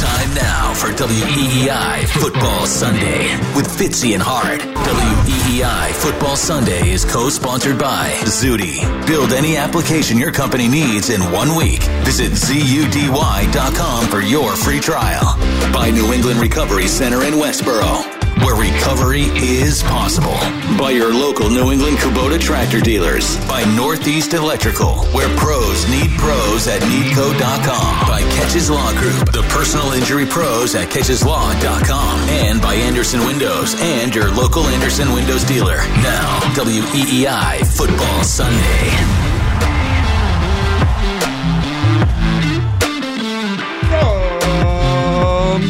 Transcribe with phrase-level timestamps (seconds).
[0.00, 4.60] Time now for WEEI Football Sunday with Fitzy and Hart.
[4.60, 8.80] WEEI Football Sunday is co-sponsored by Zudy.
[9.06, 11.82] Build any application your company needs in one week.
[12.02, 15.36] Visit ZUDY.com for your free trial.
[15.70, 18.19] By New England Recovery Center in Westboro
[18.50, 20.34] where recovery is possible.
[20.78, 23.36] By your local New England Kubota tractor dealers.
[23.46, 28.08] By Northeast Electrical, where pros need pros at needco.com.
[28.08, 32.20] By Kecches Law Group, the personal injury pros at catcheslaw.com.
[32.28, 35.78] And by Andersen Windows and your local Andersen Windows dealer.
[36.02, 39.39] Now, WEEI Football Sunday.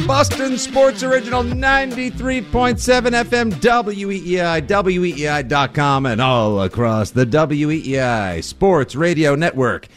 [0.07, 9.89] Boston Sports Original 93.7 FM WEEI, WEEI.com, and all across the WEEI Sports Radio Network.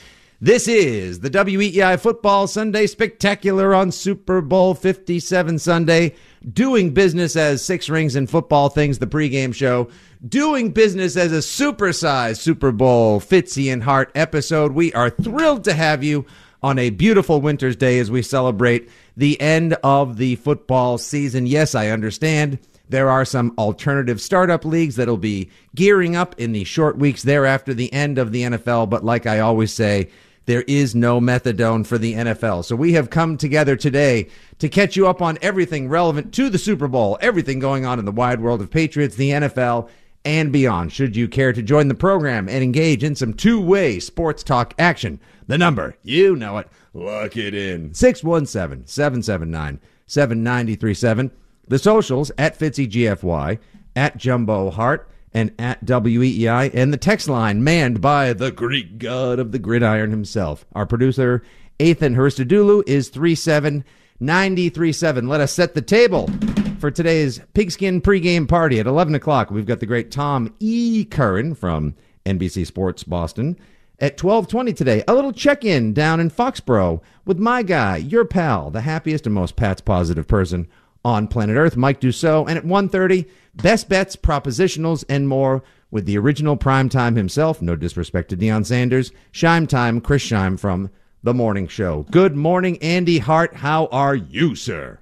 [0.42, 6.16] This is the WEEI Football Sunday Spectacular on Super Bowl 57 Sunday.
[6.52, 9.90] Doing business as Six Rings and Football Things, the pregame show.
[10.28, 14.74] Doing business as a supersized Super Bowl Fitzy and Hart episode.
[14.74, 16.26] We are thrilled to have you
[16.64, 21.46] on a beautiful winter's day as we celebrate the end of the football season.
[21.46, 22.58] Yes, I understand
[22.90, 27.74] there are some alternative startup leagues that'll be gearing up in the short weeks thereafter
[27.74, 28.90] the end of the NFL.
[28.90, 30.10] But like I always say,
[30.46, 32.66] there is no methadone for the NFL.
[32.66, 36.58] So we have come together today to catch you up on everything relevant to the
[36.58, 39.90] Super Bowl, everything going on in the wide world of Patriots, the NFL,
[40.26, 40.92] and beyond.
[40.92, 44.74] Should you care to join the program and engage in some two way sports talk
[44.78, 46.68] action, the number, you know it.
[46.94, 47.94] Lock it in.
[47.94, 51.32] 617 779 7937.
[51.68, 53.60] The socials at FitzyGFY,
[53.96, 59.52] at JumboHart, and at WEEI, and the text line manned by the Greek god of
[59.52, 60.66] the gridiron himself.
[60.76, 61.42] Our producer,
[61.80, 65.28] Ethan Hurstadulu, is 37937.
[65.28, 66.30] Let us set the table
[66.80, 69.50] for today's pigskin pregame party at 11 o'clock.
[69.50, 71.06] We've got the great Tom E.
[71.06, 73.58] Curran from NBC Sports Boston
[74.04, 75.02] at 12:20 today.
[75.08, 79.56] A little check-in down in Foxborough with my guy, your pal, the happiest and most
[79.56, 80.68] Pats positive person
[81.06, 82.50] on planet Earth, Mike Dussault.
[82.50, 83.26] And at 1:30,
[83.56, 87.62] best bets, propositionals, and more with the original primetime himself.
[87.62, 89.14] No disrespect to Deion Sanders.
[89.32, 90.90] Shime time, Chris Shime from
[91.24, 92.06] the morning show.
[92.12, 93.56] Good morning, Andy Hart.
[93.56, 95.00] How are you, sir?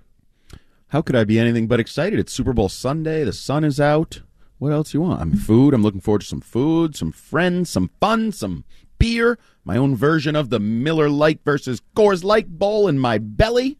[0.89, 2.19] How could I be anything but excited?
[2.19, 3.23] It's Super Bowl Sunday.
[3.23, 4.21] The sun is out.
[4.59, 5.21] What else you want?
[5.21, 5.73] I'm food.
[5.73, 8.63] I'm looking forward to some food, some friends, some fun, some
[9.01, 13.77] beer, my own version of the Miller Lite versus Coors Light bowl in my belly.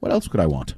[0.00, 0.74] What else could I want?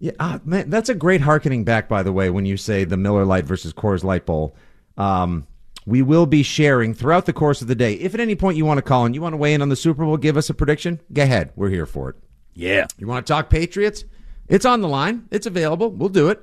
[0.00, 2.96] Yeah, ah, man, that's a great harkening back, by the way, when you say the
[2.96, 4.54] Miller Lite versus Coors Light bowl.
[4.96, 5.46] Um,
[5.86, 7.94] we will be sharing throughout the course of the day.
[7.94, 9.70] If at any point you want to call and you want to weigh in on
[9.70, 11.00] the Super Bowl, give us a prediction.
[11.12, 12.16] Go ahead, we're here for it.
[12.54, 12.86] Yeah.
[12.98, 14.04] You want to talk Patriots?
[14.48, 15.28] It's on the line.
[15.30, 15.90] It's available.
[15.90, 16.40] We'll do it.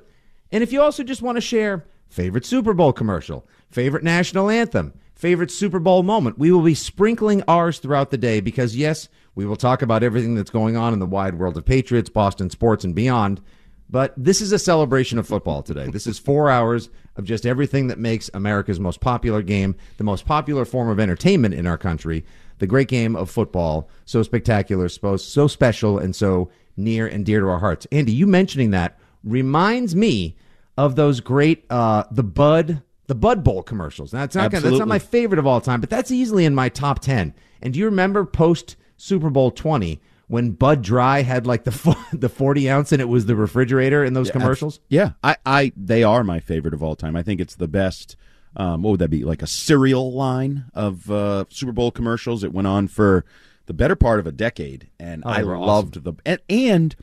[0.50, 4.94] And if you also just want to share favorite Super Bowl commercial, favorite national anthem,
[5.16, 6.38] favorite Super Bowl moment.
[6.38, 10.34] We will be sprinkling ours throughout the day because, yes, we will talk about everything
[10.34, 13.40] that's going on in the wide world of Patriots, Boston sports, and beyond.
[13.88, 15.88] But this is a celebration of football today.
[15.88, 20.26] This is four hours of just everything that makes America's most popular game, the most
[20.26, 22.24] popular form of entertainment in our country,
[22.58, 27.40] the great game of football, so spectacular, so, so special, and so near and dear
[27.40, 27.86] to our hearts.
[27.90, 30.36] Andy, you mentioning that reminds me
[30.76, 34.12] of those great uh, the Bud the Bud Bowl commercials.
[34.12, 36.54] Now, that's not gonna, that's not my favorite of all time, but that's easily in
[36.54, 37.34] my top ten.
[37.62, 42.28] And do you remember post Super Bowl twenty when Bud Dry had like the the
[42.28, 44.80] forty ounce and it was the refrigerator in those commercials?
[44.88, 47.16] Yeah, I, I they are my favorite of all time.
[47.16, 48.16] I think it's the best.
[48.58, 49.22] Um, what would that be?
[49.24, 52.42] Like a cereal line of uh, Super Bowl commercials.
[52.42, 53.24] It went on for
[53.66, 56.96] the better part of a decade, and Oh, I loved the and, and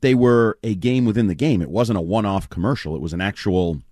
[0.00, 1.60] they were a game within the game.
[1.62, 2.94] It wasn't a one-off commercial.
[2.94, 3.82] It was an actual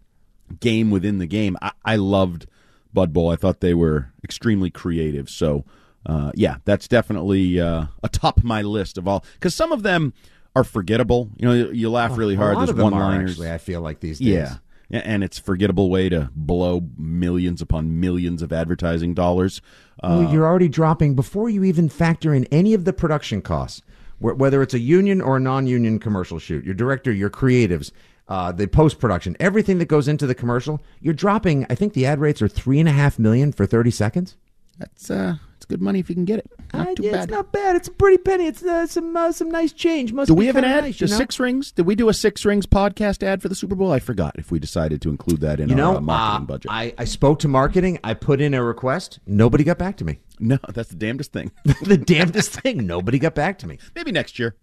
[0.60, 1.56] game within the game.
[1.62, 2.46] I, I loved
[2.94, 3.30] Bud Bowl.
[3.30, 5.28] I thought they were extremely creative.
[5.30, 5.64] So,
[6.06, 10.12] uh, yeah, that's definitely uh, atop my list of all because some of them
[10.54, 11.30] are forgettable.
[11.36, 12.58] You know, you, you laugh really hard.
[12.58, 13.32] There's of them are one-liners.
[13.32, 13.50] actually.
[13.50, 14.28] I feel like these days.
[14.28, 14.56] Yeah.
[14.90, 19.62] Yeah, And it's a forgettable way to blow millions upon millions of advertising dollars.
[20.02, 23.80] Uh, Well, you're already dropping before you even factor in any of the production costs,
[24.18, 26.62] whether it's a union or a non-union commercial shoot.
[26.66, 27.90] Your director, your creatives,
[28.32, 30.80] uh, the post production, everything that goes into the commercial.
[31.00, 31.66] You're dropping.
[31.70, 34.36] I think the ad rates are three and a half million for thirty seconds.
[34.78, 36.50] that's uh, it's good money if you can get it.
[36.74, 37.22] Not Uh, too yeah, bad.
[37.24, 37.76] It's not bad.
[37.76, 38.46] It's a pretty penny.
[38.46, 40.12] It's uh, some uh, some nice change.
[40.12, 40.84] Must do we have an ad?
[40.84, 41.18] Nice, The you know?
[41.18, 41.70] Six Rings?
[41.72, 43.92] Did we do a Six Rings podcast ad for the Super Bowl?
[43.92, 46.46] I forgot if we decided to include that in You know, our uh, marketing uh,
[46.52, 46.70] budget.
[46.72, 47.98] I, I spoke to marketing.
[48.02, 49.18] I put in a request.
[49.26, 50.18] Nobody got back to me.
[50.40, 51.52] no, that's the damnedest thing.
[51.82, 52.86] the damnedest thing.
[52.86, 53.78] Nobody got back to me.
[53.94, 54.56] Maybe next year.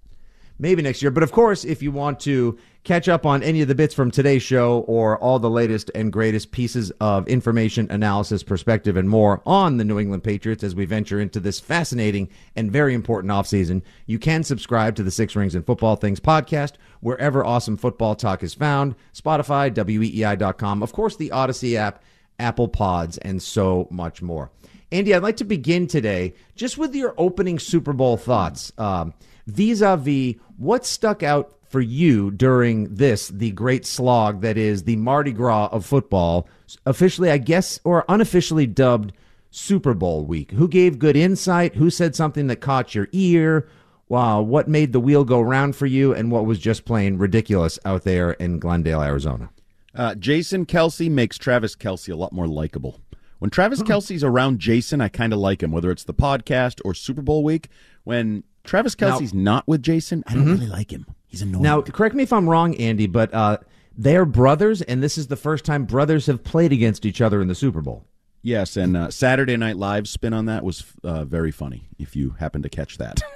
[0.59, 1.09] Maybe next year.
[1.09, 4.11] But of course, if you want to catch up on any of the bits from
[4.11, 9.41] today's show or all the latest and greatest pieces of information, analysis, perspective, and more
[9.45, 13.81] on the New England Patriots as we venture into this fascinating and very important offseason,
[14.05, 18.43] you can subscribe to the Six Rings and Football Things podcast wherever awesome football talk
[18.43, 22.03] is found Spotify, WEEI.com, of course, the Odyssey app,
[22.39, 24.51] Apple Pods, and so much more.
[24.91, 29.13] Andy, I'd like to begin today just with your opening Super Bowl thoughts um,
[29.49, 35.31] vis-a-vis what stuck out for you during this, the great slog that is the Mardi
[35.31, 36.47] Gras of football,
[36.85, 39.13] officially, I guess, or unofficially dubbed
[39.51, 40.51] Super Bowl week.
[40.51, 41.75] Who gave good insight?
[41.75, 43.67] Who said something that caught your ear?
[44.07, 47.77] Wow, what made the wheel go round for you, and what was just plain ridiculous
[47.85, 49.51] out there in Glendale, Arizona?
[49.93, 52.99] Uh, Jason Kelce makes Travis Kelce a lot more likable.
[53.37, 56.93] When Travis Kelce's around Jason, I kind of like him, whether it's the podcast or
[56.93, 57.69] Super Bowl week.
[58.03, 61.05] When Travis Kelce's not with Jason, I don't really like him.
[61.27, 61.63] He's annoying.
[61.63, 63.57] Now, correct me if I'm wrong, Andy, but uh,
[63.97, 67.47] they're brothers, and this is the first time brothers have played against each other in
[67.47, 68.05] the Super Bowl.
[68.41, 71.89] yes, and uh, Saturday Night Live spin on that was uh, very funny.
[71.97, 73.19] If you happen to catch that.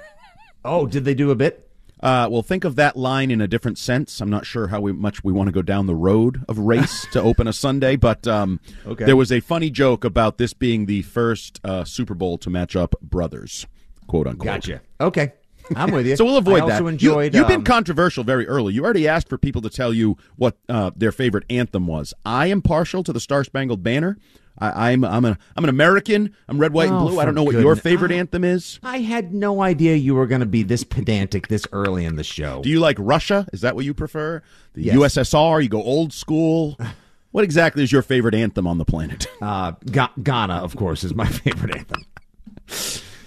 [0.66, 1.68] Oh, did they do a bit?
[2.00, 4.18] Uh, well, think of that line in a different sense.
[4.22, 7.06] I'm not sure how we, much we want to go down the road of race
[7.12, 9.04] to open a Sunday, but um, Okay.
[9.04, 12.74] there was a funny joke about this being the first uh, Super Bowl to match
[12.76, 13.66] up brothers,
[14.06, 14.44] quote unquote.
[14.46, 14.80] Gotcha.
[15.00, 15.32] Okay,
[15.76, 16.16] I'm with you.
[16.16, 16.72] So we'll avoid I that.
[16.72, 17.34] Also enjoyed.
[17.34, 18.74] you, have been um, controversial very early.
[18.74, 22.12] You already asked for people to tell you what uh, their favorite anthem was.
[22.24, 24.16] I am partial to the Star Spangled Banner.
[24.56, 26.32] I, I'm I'm a I'm an American.
[26.48, 27.18] I'm red, white, and Oh, blue.
[27.18, 28.78] I don't know what your favorite I- anthem is.
[28.84, 32.22] I had no idea you were going to be this pedantic this early in the
[32.22, 32.62] show.
[32.62, 33.48] Do you like Russia?
[33.52, 34.42] Is that what you prefer?
[34.74, 34.96] The Yes.
[34.96, 35.60] USSR?
[35.60, 36.78] You go old school?
[37.32, 39.26] What exactly is your favorite anthem on the planet?
[39.42, 42.04] Uh, Ga- Ghana, of course, is my favorite anthem.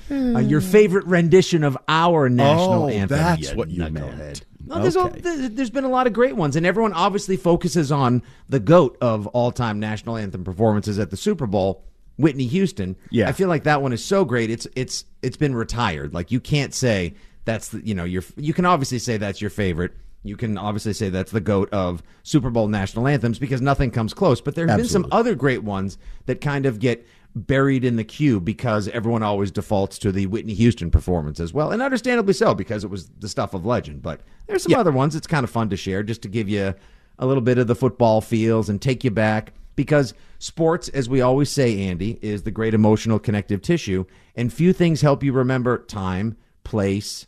[0.10, 3.18] Uh, your favorite rendition of our national Oh, anthem?
[3.18, 4.42] that's what you meant.
[4.66, 5.22] No, there's, Okay.
[5.22, 8.98] there- there's been a lot of great ones, and everyone obviously focuses on the goat
[9.00, 11.84] of all-time national anthem performances at the Super Bowl,
[12.18, 12.96] Whitney Houston.
[13.10, 13.30] Yeah.
[13.30, 14.50] I feel like that one is so great.
[14.50, 16.14] It's it's it's been retired.
[16.14, 17.14] Like you can't say
[17.46, 19.94] that's the you know your you can obviously say that's your favorite.
[20.24, 24.14] You can obviously say that's the goat of Super Bowl national anthems because nothing comes
[24.14, 24.42] close.
[24.42, 27.06] But there have been some other great ones that kind of get
[27.46, 31.72] buried in the queue because everyone always defaults to the Whitney Houston performance as well,
[31.72, 34.02] and understandably so because it was the stuff of legend.
[34.02, 36.74] But there's some other ones it's kind of fun to share just to give you
[37.20, 41.22] a little bit of the football feels and take you back because sports, as we
[41.22, 45.78] always say, Andy, is the great emotional connective tissue, and few things help you remember
[45.78, 47.28] time, place,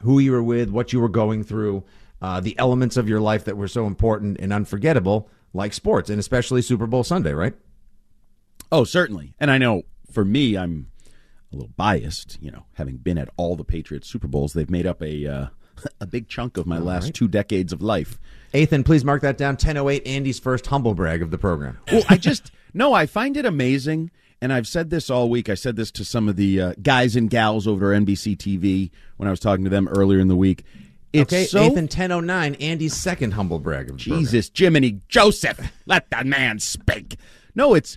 [0.00, 1.84] who you were with, what you were going through,
[2.20, 6.18] uh, the elements of your life that were so important and unforgettable, like sports, and
[6.18, 7.54] especially Super Bowl Sunday, right?
[8.70, 9.34] Oh, certainly.
[9.38, 10.90] And I know for me, I'm
[11.52, 12.38] a little biased.
[12.40, 15.46] You know, having been at all the Patriots Super Bowls, they've made up a uh,
[16.00, 18.18] a big chunk of my last two decades of life.
[18.54, 19.54] Ethan, please mark that down.
[19.54, 21.78] 1008, Andy's first humble brag of the program.
[21.90, 24.10] Well, I just no, I find it amazing,
[24.40, 25.48] and I've said this all week.
[25.48, 28.90] I said this to some of the uh, guys and gals over at NBC TV
[29.16, 30.64] when I was talking to them earlier in the week.
[31.10, 34.24] It's okay, so Ethan, 1009, Andy's second humble brag of the program.
[34.26, 37.16] Jesus, Jiminy Joseph, let the man speak.
[37.54, 37.96] No, it's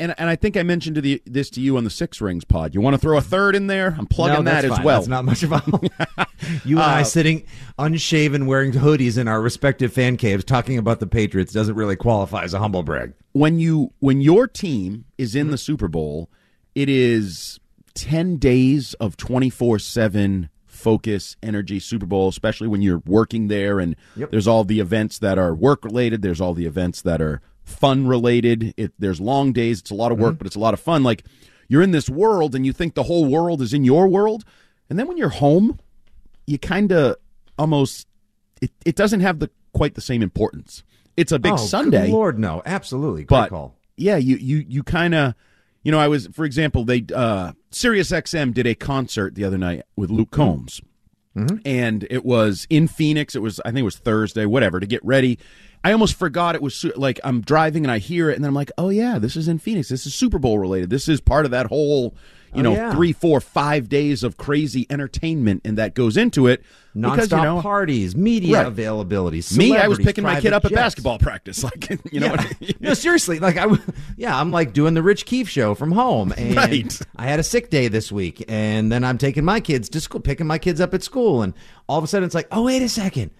[0.00, 2.44] and and I think I mentioned to the this to you on the Six Rings
[2.44, 2.74] pod.
[2.74, 3.94] You want to throw a third in there?
[3.98, 4.98] I'm plugging no, that that's as well.
[5.00, 5.62] That's not much of a.
[6.64, 7.44] you and I Uh, sitting
[7.78, 12.42] unshaven, wearing hoodies in our respective fan caves, talking about the Patriots doesn't really qualify
[12.44, 13.12] as a humble brag.
[13.32, 16.30] when you when your team is in the Super Bowl,
[16.74, 17.58] it is
[17.94, 23.80] ten days of twenty four seven focus, energy, Super Bowl, especially when you're working there
[23.80, 24.30] and Yep.
[24.30, 28.06] there's all the events that are work related, there's all the events that are fun
[28.06, 28.72] related.
[28.78, 31.02] It there's long days, it's a lot of work, but it's a lot of fun.
[31.02, 31.24] Like
[31.68, 34.44] you're in this world and you think the whole world is in your world,
[34.88, 35.78] and then when you're home,
[36.46, 37.16] you kind of
[37.58, 38.06] almost
[38.62, 40.82] it, it doesn't have the quite the same importance.
[41.16, 42.10] It's a big oh, Sunday.
[42.10, 43.24] Lord, no, absolutely.
[43.24, 43.76] Great But call.
[43.96, 45.34] yeah, you you you kind of
[45.82, 49.58] you know I was for example they uh Sirius XM did a concert the other
[49.58, 50.80] night with Luke Combs.
[51.66, 53.34] And it was in Phoenix.
[53.34, 55.38] It was I think it was Thursday, whatever, to get ready.
[55.86, 58.48] I almost forgot it was su- like I'm driving and I hear it and then
[58.48, 59.88] I'm like, "Oh yeah, this is in Phoenix.
[59.88, 60.90] This is Super Bowl related.
[60.90, 62.14] This is part of that whole,
[62.54, 62.92] you Oh, know, yeah.
[62.92, 66.62] three, four, five days of crazy entertainment and that goes into it
[66.96, 68.66] Nonstop because you know, parties, media Right.
[68.66, 69.42] availability.
[69.56, 72.30] me, I was picking my kid up at basketball practice, like you know, yeah.
[72.60, 73.38] what- no, seriously.
[73.38, 73.66] Like I,
[74.16, 76.98] yeah, I'm like doing the Rich Keefe show from home, and Right.
[77.14, 80.20] I had a sick day this week, and then I'm taking my kids to school,
[80.20, 81.52] picking my kids up at school, and
[81.88, 83.30] all of a sudden it's like, oh wait a second,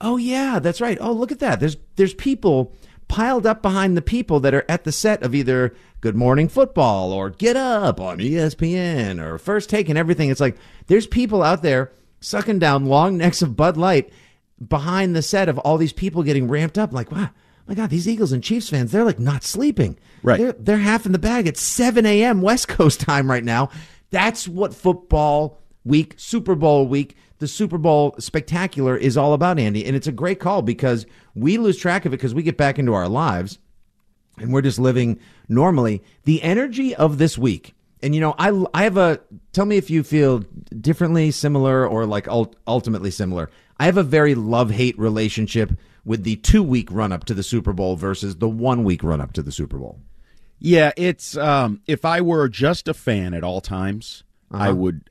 [0.00, 0.98] oh yeah, that's right.
[1.00, 1.60] Oh look at that.
[1.60, 2.74] There's there's people
[3.08, 7.12] piled up behind the people that are at the set of either Good Morning Football
[7.12, 10.30] or Get Up on ESPN or First Take and everything.
[10.30, 14.10] It's like there's people out there sucking down long necks of Bud Light
[14.66, 16.92] behind the set of all these people getting ramped up.
[16.92, 17.30] Like, wow,
[17.66, 19.98] my God, these Eagles and Chiefs fans, they're like not sleeping.
[20.22, 20.38] Right.
[20.38, 22.42] They're, they're half in the bag at 7 a.m.
[22.42, 23.70] West Coast time right now.
[24.10, 29.84] That's what football week, Super Bowl week, the Super Bowl spectacular is all about, Andy.
[29.84, 32.78] And it's a great call because we lose track of it because we get back
[32.78, 33.58] into our lives
[34.38, 36.02] and we're just living normally.
[36.24, 39.20] The energy of this week, and you know, I I have a
[39.52, 40.40] tell me if you feel
[40.80, 43.50] differently, similar, or like ul- ultimately similar.
[43.78, 45.72] I have a very love hate relationship
[46.04, 49.20] with the two week run up to the Super Bowl versus the one week run
[49.20, 50.00] up to the Super Bowl.
[50.58, 55.10] Yeah, it's um if I were just a fan at all times, I would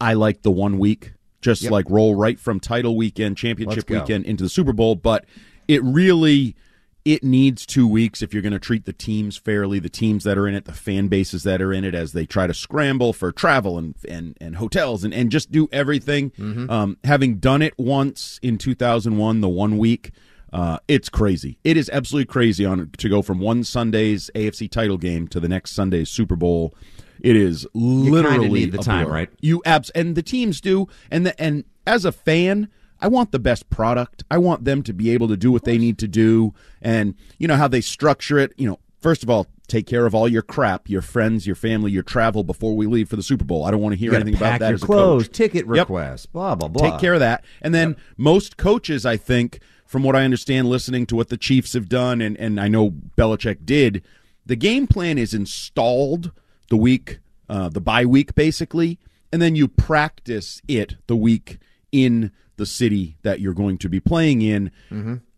[0.00, 1.12] I like the one week
[1.44, 1.72] just Yep.
[1.72, 5.24] like roll right from title weekend, championship weekend into the Super Bowl, but
[5.68, 6.56] it really
[7.04, 10.38] it needs 2 weeks if you're going to treat the teams fairly, the teams that
[10.38, 13.12] are in it, the fan bases that are in it as they try to scramble
[13.12, 16.32] for travel and and and hotels and and just do everything.
[16.70, 20.12] Um having done it once in 2001, the one week
[20.52, 21.58] uh, it's crazy.
[21.64, 25.48] It is absolutely crazy on to go from one Sunday's AFC title game to the
[25.48, 26.72] next Sunday's Super Bowl.
[27.20, 29.30] It is literally need the time, right?
[29.40, 32.68] You abs and the teams do, and the, and as a fan,
[33.00, 34.24] I want the best product.
[34.30, 37.48] I want them to be able to do what they need to do, and you
[37.48, 38.52] know how they structure it.
[38.56, 41.90] You know, first of all, take care of all your crap, your friends, your family,
[41.90, 43.64] your travel before we leave for the Super Bowl.
[43.64, 45.36] I don't want to hear You anything about that your as a clothes, coach.
[45.36, 45.88] ticket Yep.
[45.88, 46.90] requests, blah blah blah.
[46.90, 47.44] Take care of that.
[47.62, 51.74] And then most coaches, I think, from what I understand, listening to what the Chiefs
[51.74, 54.02] have done, and, and I know Belichick did,
[54.46, 56.32] the game plan is installed
[56.70, 57.18] the week,
[57.48, 58.98] uh, the bye week, basically,
[59.32, 61.58] and then you practice it the week
[61.92, 64.70] in the city that you're going to be playing in.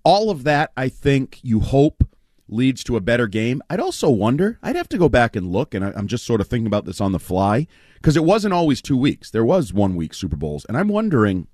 [0.05, 2.07] All of that, I think, you hope
[2.49, 3.61] leads to a better game.
[3.69, 6.41] I'd also wonder, I'd have to go back and look, and I, I'm just sort
[6.41, 7.67] of thinking about this on the fly,
[7.97, 9.31] because it wasn't always two weeks.
[9.33, 11.49] There was one week Super Bowls, and I'm wondering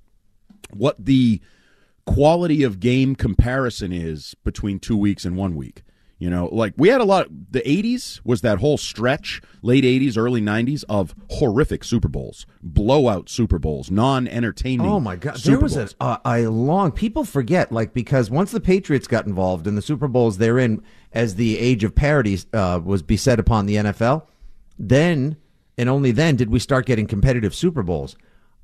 [0.70, 1.40] what the
[2.04, 5.82] quality of game comparison is between two weeks and one week.
[6.22, 7.26] You know, like we had a lot.
[7.50, 13.28] The '80s was that whole stretch, late '80s, early '90s of horrific Super Bowls, blowout
[13.28, 14.86] Super Bowls, non-entertaining.
[14.86, 15.36] Oh my God!
[15.36, 15.96] Super there was Bowls.
[16.00, 16.92] a, a, a long.
[16.92, 20.80] People forget, like, because once the Patriots got involved in the Super Bowls, they're in
[21.12, 24.24] as the age of parity uh, was beset upon the NFL.
[24.78, 25.38] Then
[25.76, 28.16] and only then did we start getting competitive Super Bowls.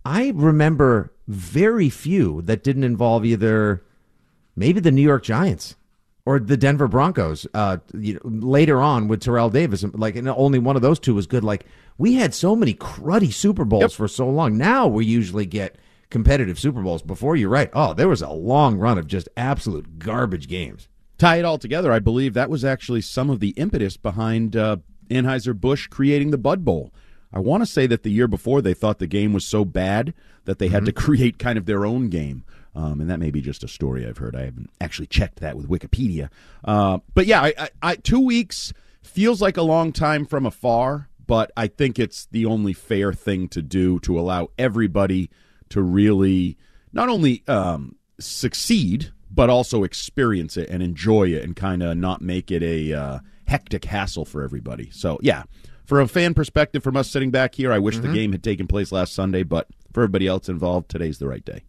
[0.05, 3.83] I remember very few that didn't involve either
[4.55, 5.75] maybe the New York Giants
[6.29, 7.47] or the Denver Broncos.
[7.55, 11.15] Uh, you know, later on with Terrell Davis, like and only one of those two
[11.15, 11.43] was good.
[11.43, 11.65] Like
[11.97, 13.93] we had so many cruddy Super Bowls Yep.
[13.93, 14.59] for so long.
[14.59, 15.77] Now we usually get
[16.11, 17.03] competitive Super Bowls.
[17.03, 17.71] Before you're right.
[17.73, 20.89] Oh, there was a long run of just absolute garbage games.
[21.17, 24.77] tie it all together, I believe that was actually some of the impetus behind uh,
[25.11, 26.93] Anheuser Busch creating the Bud Bowl.
[27.33, 30.15] I want to say that the year before they thought the game was so bad
[30.45, 32.45] that they had to create kind of their own game.
[32.75, 34.37] Um, and that may be just a story I've heard.
[34.37, 36.29] I haven't actually checked that with Wikipedia.
[36.65, 38.73] Uh, but yeah, I, I, I, two weeks
[39.03, 43.49] feels like a long time from afar, but I think it's the only fair thing
[43.49, 45.31] to do to allow everybody
[45.71, 46.57] to really
[46.93, 52.23] not only um, succeed but also experience it and enjoy it and kind of not
[52.23, 54.89] make it a uh, hectic hassle for everybody.
[54.91, 55.43] So, yeah,
[55.85, 58.07] for a fan perspective, from us sitting back here, I wish Mm-hmm.
[58.07, 61.45] the game had taken place last Sunday, but for everybody else involved, today's the right
[61.45, 61.65] day.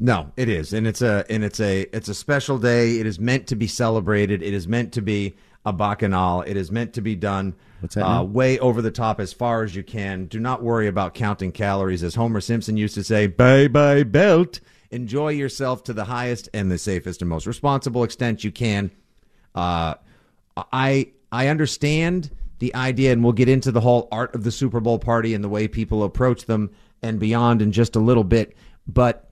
[0.00, 2.98] No, it is, and it's a and it's a it's a special day.
[2.98, 4.42] It is meant to be celebrated.
[4.42, 5.34] It is meant to be
[5.64, 6.42] a bacchanal.
[6.42, 7.54] It is meant to be done
[7.96, 10.26] uh, way over the top as far as you can.
[10.26, 13.28] Do not worry about counting calories, as Homer Simpson used to say.
[13.28, 14.60] Bye bye belt.
[14.90, 18.90] Enjoy yourself to the highest and the safest and most responsible extent you can.
[19.54, 19.94] Uh,
[20.56, 24.80] I I understand the idea, and we'll get into the whole art of the Super
[24.80, 26.70] Bowl party and the way people approach them
[27.02, 28.56] and beyond in just a little bit.
[28.86, 29.30] But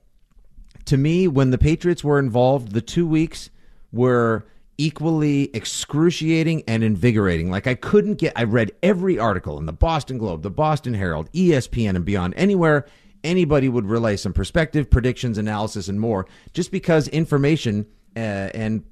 [0.85, 3.49] to me, when the Patriots were involved, the two weeks
[3.91, 4.45] were
[4.77, 7.49] equally excruciating and invigorating.
[7.49, 11.31] Like I couldn't get I read every article in the Boston Globe, the Boston Herald,
[11.31, 12.87] ESPN and beyond anywhere
[13.23, 17.85] anybody would relay some perspective, predictions, analysis and more just because information
[18.15, 18.83] uh, and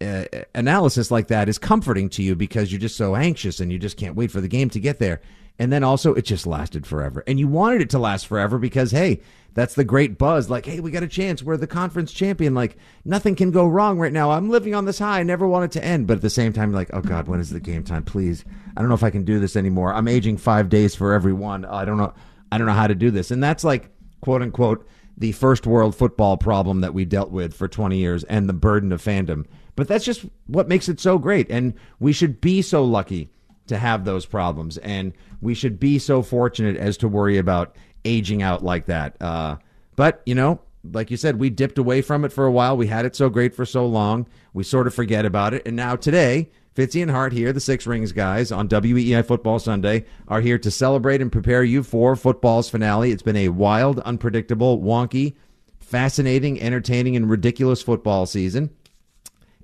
[0.00, 3.78] uh, analysis like that is comforting to you because you're just so anxious and you
[3.78, 5.20] just can't wait for the game to get there.
[5.58, 7.24] And then also, it just lasted forever.
[7.26, 9.20] And you wanted it to last forever because, hey,
[9.54, 10.50] that's the great buzz.
[10.50, 11.42] Like, hey, we got a chance.
[11.42, 12.54] We're the conference champion.
[12.54, 14.32] Like, nothing can go wrong right now.
[14.32, 15.20] I'm living on this high.
[15.20, 16.06] I never want it to end.
[16.06, 18.04] But at the same time, like, oh, God, when is the game time?
[18.04, 18.44] Please.
[18.76, 19.94] I don't know if I can do this anymore.
[19.94, 21.64] I'm aging five days for every one.
[21.64, 22.12] I don't know.
[22.52, 23.30] I don't know how to do this.
[23.30, 24.86] And that's like, quote unquote,
[25.16, 28.92] the first world football problem that we dealt with for 20 years and the burden
[28.92, 29.46] of fandom.
[29.74, 31.50] But that's just what makes it so great.
[31.50, 33.30] And we should be so lucky
[33.66, 34.78] to have those problems.
[34.78, 39.20] And we should be so fortunate as to worry about aging out like that.
[39.20, 39.56] Uh,
[39.96, 40.60] but, you know,
[40.92, 42.76] like you said, we dipped away from it for a while.
[42.76, 44.26] We had it so great for so long.
[44.52, 45.62] We sort of forget about it.
[45.66, 50.04] And now today, Fitzy and Hart here, the Six Rings guys on WEEI Football Sunday,
[50.28, 53.10] are here to celebrate and prepare you for football's finale.
[53.10, 55.36] It's been a wild, unpredictable, wonky,
[55.80, 58.70] fascinating, entertaining, and ridiculous football season.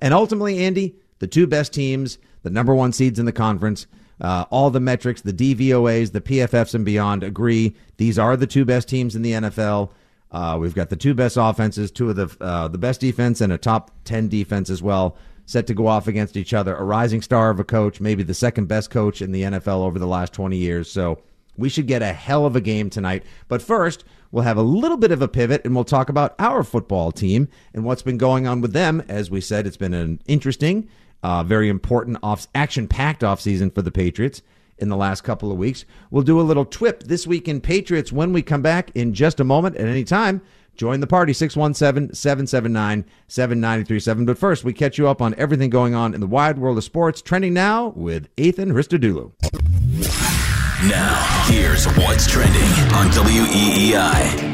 [0.00, 3.86] And ultimately, Andy, the two best teams, the number one seeds in the conference,
[4.20, 8.64] uh, all the metrics, the DVOAs, the PFFs, and beyond agree these are the two
[8.64, 9.90] best teams in the NFL.
[10.30, 13.52] Uh, we've got the two best offenses, two of the uh, the best defense, and
[13.52, 16.74] a top ten defense as well, set to go off against each other.
[16.76, 19.98] A rising star of a coach, maybe the second best coach in the NFL over
[19.98, 20.90] the last twenty years.
[20.90, 21.18] So
[21.56, 23.24] we should get a hell of a game tonight.
[23.48, 26.62] But first, we'll have a little bit of a pivot and we'll talk about our
[26.62, 29.02] football team and what's been going on with them.
[29.08, 30.88] As we said, it's been an interesting,
[31.22, 34.42] uh, very important, off action packed offseason for the Patriots
[34.78, 35.84] in the last couple of weeks.
[36.10, 39.40] We'll do a little twip this week in Patriots when we come back in just
[39.40, 40.42] a moment at any time.
[40.74, 44.24] Join the party 617 779 7937.
[44.24, 46.84] But first, we catch you up on everything going on in the wide world of
[46.84, 49.32] sports, trending now with Ethan Ristadulu.
[50.88, 52.62] Now, here's what's trending
[52.94, 54.51] on WEEI.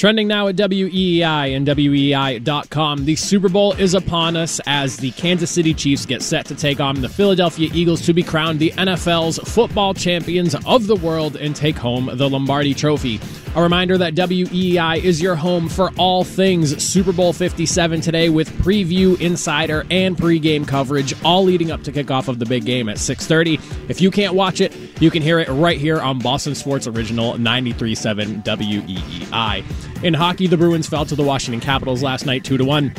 [0.00, 3.04] Trending now at WEEI and WEEI.com.
[3.04, 6.80] The Super Bowl is upon us as the Kansas City Chiefs get set to take
[6.80, 11.54] on the Philadelphia Eagles to be crowned the NFL's football champions of the world and
[11.54, 13.20] take home the Lombardi Trophy.
[13.54, 18.48] A reminder that WEEI is your home for all things Super Bowl 57 today with
[18.62, 22.96] preview, insider, and pregame coverage, all leading up to kickoff of the big game at
[22.96, 23.60] 6:30.
[23.90, 27.34] If you can't watch it, you can hear it right here on Boston Sports Original
[27.34, 29.89] 93.7 WEEI.
[30.02, 32.94] In hockey, the Bruins fell to the Washington Capitals last night 2 to 1.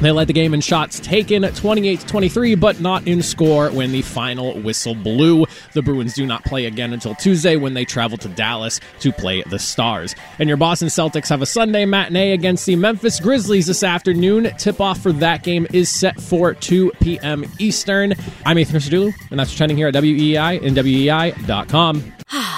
[0.00, 4.02] They led the game in shots taken 28 23, but not in score when the
[4.02, 5.44] final whistle blew.
[5.72, 9.42] The Bruins do not play again until Tuesday when they travel to Dallas to play
[9.42, 10.14] the Stars.
[10.38, 14.52] And your Boston Celtics have a Sunday matinee against the Memphis Grizzlies this afternoon.
[14.56, 17.44] Tip off for that game is set for 2 p.m.
[17.58, 18.14] Eastern.
[18.46, 22.12] I'm Ethan Ristadulu, and that's trending here at WEEI and WEEI.com.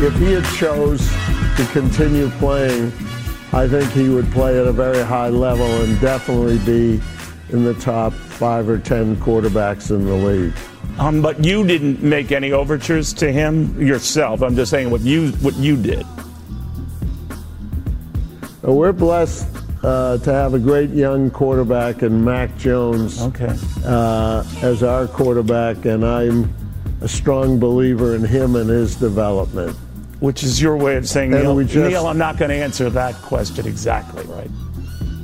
[0.00, 1.00] If he had chose
[1.56, 2.92] to continue playing,
[3.52, 7.02] I think he would play at a very high level and definitely be
[7.50, 10.52] in the top five or ten quarterbacks in the league.
[11.00, 14.40] Um, but you didn't make any overtures to him yourself.
[14.42, 16.06] I'm just saying what you what you did.
[18.62, 19.48] We're blessed
[19.82, 23.56] uh, to have a great young quarterback in Mac Jones Okay.
[23.84, 26.54] uh, as our quarterback, and I'm
[27.00, 29.76] a strong believer in him and his development.
[30.20, 32.90] Which is your way of saying, Neil, we just- Neil, I'm not going to answer
[32.90, 34.50] that question exactly, right?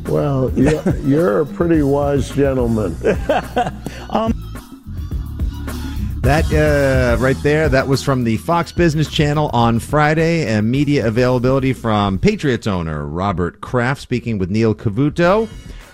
[0.07, 2.97] Well, you're, you're a pretty wise gentleman.
[6.25, 11.07] That uh, right there, that was from the Fox Business Channel on Friday, and media
[11.07, 15.51] availability from Patriots owner Robert Kraft speaking with Neil Cavuto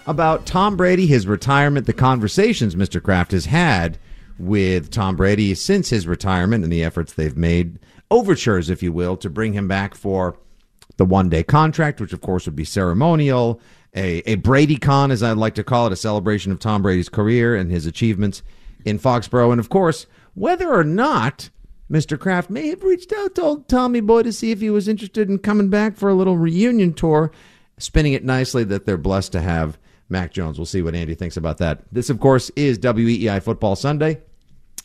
[0.07, 3.03] about Tom Brady, his retirement, the conversations Mr.
[3.03, 3.99] Kraft has had
[4.39, 9.17] with Tom Brady since his retirement and the efforts they've made, overtures, if you will,
[9.19, 10.37] to bring him back for
[10.97, 13.61] the one day contract, which of course would be ceremonial,
[13.95, 17.09] a, a Brady Con, as I'd like to call it, a celebration of Tom Brady's
[17.09, 18.43] career and his achievements
[18.85, 19.51] in Foxborough.
[19.51, 21.51] And of course, whether or not
[21.91, 22.19] Mr.
[22.19, 25.29] Kraft may have reached out to old Tommy Boy to see if he was interested
[25.29, 27.33] in coming back for a little reunion tour,
[27.79, 29.77] spinning it nicely that they're blessed to have
[30.09, 30.59] Mac Jones.
[30.59, 31.83] We'll see what Andy thinks about that.
[31.91, 34.21] This, of course, is WEEI Football Sunday.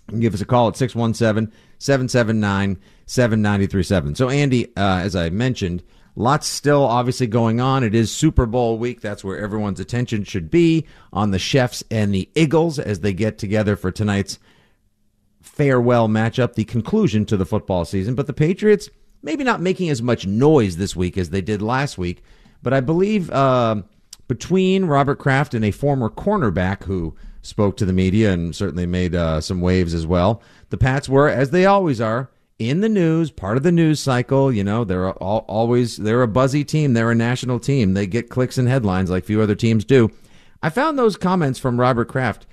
[0.08, 4.16] You can give us a call at 617 779 7937.
[4.16, 5.84] So, Andy, uh, as I mentioned,
[6.16, 7.84] lots still obviously going on.
[7.84, 9.02] It is Super Bowl week.
[9.02, 13.38] That's where everyone's attention should be on the Chiefs and the Eagles as they get
[13.38, 14.40] together for tonight's
[15.42, 18.16] farewell matchup, the conclusion to the football season.
[18.16, 18.90] But the Patriots,
[19.22, 22.24] maybe not making as much noise this week as they did last week,
[22.64, 23.84] but I believe uh,
[24.28, 29.14] between Robert Kraft and a former cornerback who spoke to the media and certainly made
[29.14, 33.32] uh, some waves as well, the Pats were, as they always are, in the news,
[33.32, 34.52] part of the news cycle.
[34.52, 36.94] You know, they're all, always they're a buzzy team.
[36.94, 37.94] They're a national team.
[37.94, 40.12] They get clicks and headlines like few other teams do.
[40.64, 42.48] I found those comments from Robert Kraft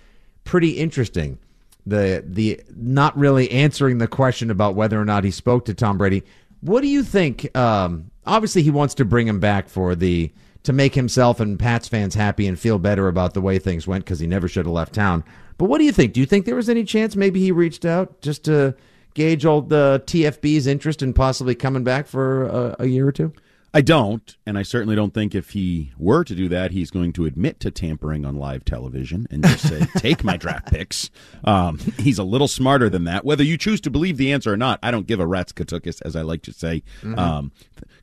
[0.44, 1.38] pretty interesting
[1.86, 5.98] the the not really answering the question about whether or not he spoke to Tom
[5.98, 6.22] Brady.
[6.60, 7.56] What do you think?
[7.56, 10.30] Um, obviously, he wants to bring him back for the
[10.62, 14.04] to make himself and Pats fans happy and feel better about the way things went
[14.04, 15.24] because he never should have left town.
[15.58, 16.12] But what do you think?
[16.12, 18.76] Do you think there was any chance maybe he reached out just to
[19.14, 23.32] gauge old uh, TFB's interest in possibly coming back for a, a year or two?
[23.74, 27.14] I don't, and I certainly don't think if he were to do that, he's going
[27.14, 31.08] to admit to tampering on live television and just say, "Take my draft picks."
[31.44, 33.24] Um, he's a little smarter than that.
[33.24, 36.02] Whether you choose to believe the answer or not, I don't give a rat's katukis,
[36.04, 36.82] as I like to say.
[37.16, 37.52] Um,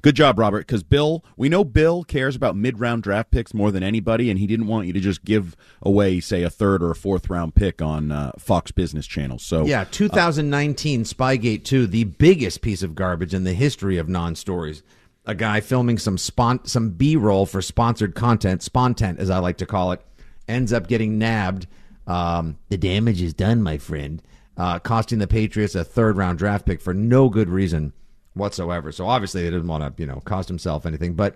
[0.01, 3.83] good job, Robert, because Bill, we know Bill cares about mid-round draft picks more than
[3.83, 6.95] anybody, and he didn't want you to just give away, say, a third or a
[6.95, 9.37] fourth round pick on uh, Fox Business Channel.
[9.37, 14.81] So Yeah, 2019 Spygate 2, the biggest piece of garbage in the history of non-stories.
[15.29, 19.67] A guy filming some spon- some B-roll for sponsored content, spontent as I like to
[19.67, 20.01] call it,
[20.47, 21.67] ends up getting nabbed.
[22.07, 24.23] Um, the damage is done, my friend,
[24.57, 27.93] uh, costing the Patriots a third-round draft pick for no good reason
[28.33, 28.91] whatsoever.
[28.91, 31.13] So obviously, they didn't want to, you know, cost himself anything.
[31.13, 31.35] But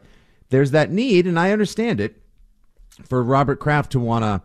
[0.49, 2.19] there's that need, and I understand it
[3.07, 4.41] for Robert Kraft to want to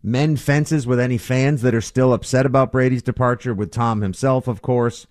[0.00, 4.46] mend fences with any fans that are still upset about Brady's departure, with Tom himself,
[4.46, 5.08] of course.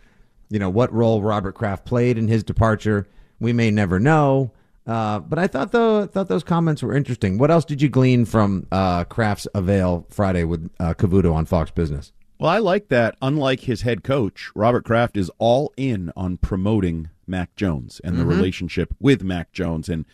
[0.50, 3.10] You know, what role Robert Kraft played in his departure,
[3.42, 4.52] we may never know.
[4.88, 7.38] Uh, but I thought though thought those comments were interesting.
[7.38, 11.72] What else did you glean from uh, Kraft's avail Friday with uh, Cavuto on Fox
[11.72, 12.14] Business?
[12.40, 13.16] Well, I like that.
[13.22, 18.26] Unlike his head coach, Robert Kraft is all in on promoting Mac Jones and the
[18.26, 19.88] relationship with Mac Jones.
[19.88, 20.06] And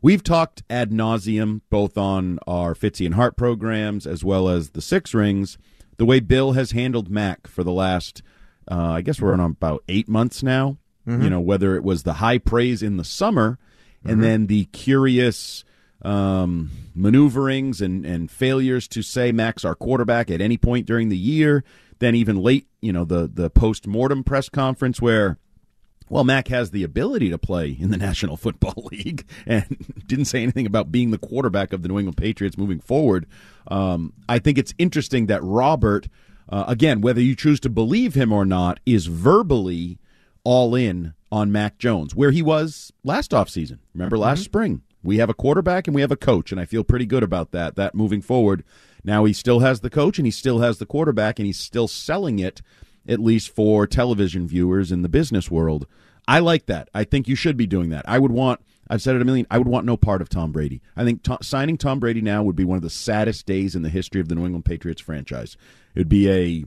[0.00, 4.80] we've talked ad nauseum both on our Fitzy and Hart programs as well as the
[4.80, 5.58] Six Rings,
[5.98, 8.22] the way Bill has handled Mac for the last,
[8.70, 10.78] uh, I guess we're on about eight months now.
[11.22, 13.58] You know, whether it was the high praise in the summer
[14.04, 15.64] and then the curious
[16.02, 21.16] um, maneuverings and, and failures to say Mac's our quarterback at any point during the
[21.16, 21.64] year.
[21.98, 25.38] Then even late, you know, the the post mortem press conference where,
[26.08, 30.42] well, Mac has the ability to play in the National Football League and didn't say
[30.42, 33.26] anything about being the quarterback of the New England Patriots moving forward.
[33.68, 36.08] Um, I think it's interesting that Robert
[36.48, 39.98] uh, again, whether you choose to believe him or not, is verbally
[40.44, 43.78] all in on Mac Jones, where he was last offseason.
[43.94, 44.44] Remember last Mm-hmm.
[44.44, 44.82] spring?
[45.02, 47.50] We have a quarterback and we have a coach, and I feel pretty good about
[47.50, 47.76] that.
[47.76, 48.64] That moving forward.
[49.02, 51.88] Now he still has the coach and he still has the quarterback, and he's still
[51.88, 52.62] selling it,
[53.06, 55.86] at least for television viewers in the business world.
[56.26, 56.88] I like that.
[56.94, 58.04] I think you should be doing that.
[58.08, 58.60] I would want.
[58.88, 59.46] I've said it a million.
[59.50, 60.80] I would want no part of Tom Brady.
[60.96, 63.82] I think to, signing Tom Brady now would be one of the saddest days in
[63.82, 65.56] the history of the New England Patriots franchise.
[65.94, 66.64] It would be a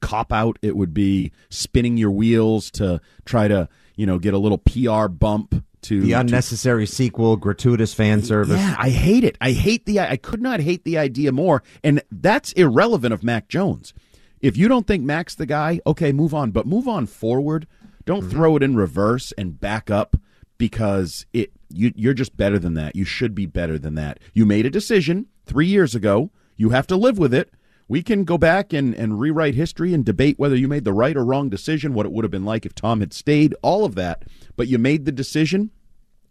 [0.00, 0.58] cop out.
[0.62, 5.08] It would be spinning your wheels to try to you know get a little PR
[5.08, 8.58] bump to The to- unnecessary sequel, gratuitous fan service.
[8.58, 9.36] yeah, I hate it.
[9.40, 10.00] I hate the.
[10.00, 11.62] I could not hate the idea more.
[11.82, 13.94] And that's irrelevant of Mac Jones.
[14.40, 16.50] If you don't think Mac's the guy, okay, move on.
[16.50, 17.66] But move on forward.
[18.04, 18.30] Don't mm-hmm.
[18.30, 20.16] throw it in reverse and back up
[20.58, 21.52] because it.
[21.76, 22.94] You, you're just better than that.
[22.94, 24.20] You should be better than that.
[24.32, 26.30] You made a decision three years ago.
[26.56, 27.52] You have to live with it.
[27.86, 31.16] We can go back and, and rewrite history and debate whether you made the right
[31.16, 33.94] or wrong decision, what it would have been like if Tom had stayed, all of
[33.94, 34.24] that.
[34.56, 35.70] But you made the decision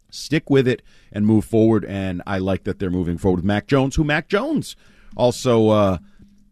[0.10, 1.86] stick with it and move forward.
[1.86, 4.76] And I like that they're moving forward with Mac Jones, who Mac Jones
[5.16, 5.98] also uh,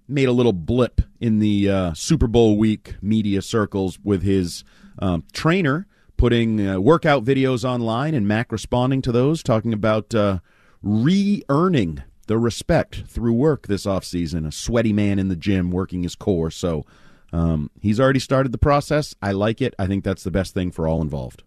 [0.08, 4.64] made a little blip in the uh, Super Bowl week media circles with his
[5.00, 5.88] um, trainer
[6.22, 10.38] putting uh, workout videos online and Mac responding to those, talking about uh,
[10.84, 14.48] re earning the respect through work this offseason.
[14.48, 16.52] A sweaty man in the gym working his core.
[16.52, 16.86] So
[17.34, 19.16] um, he's already started the process.
[19.22, 19.74] I like it.
[19.80, 21.44] I think that's the best thing for all involved.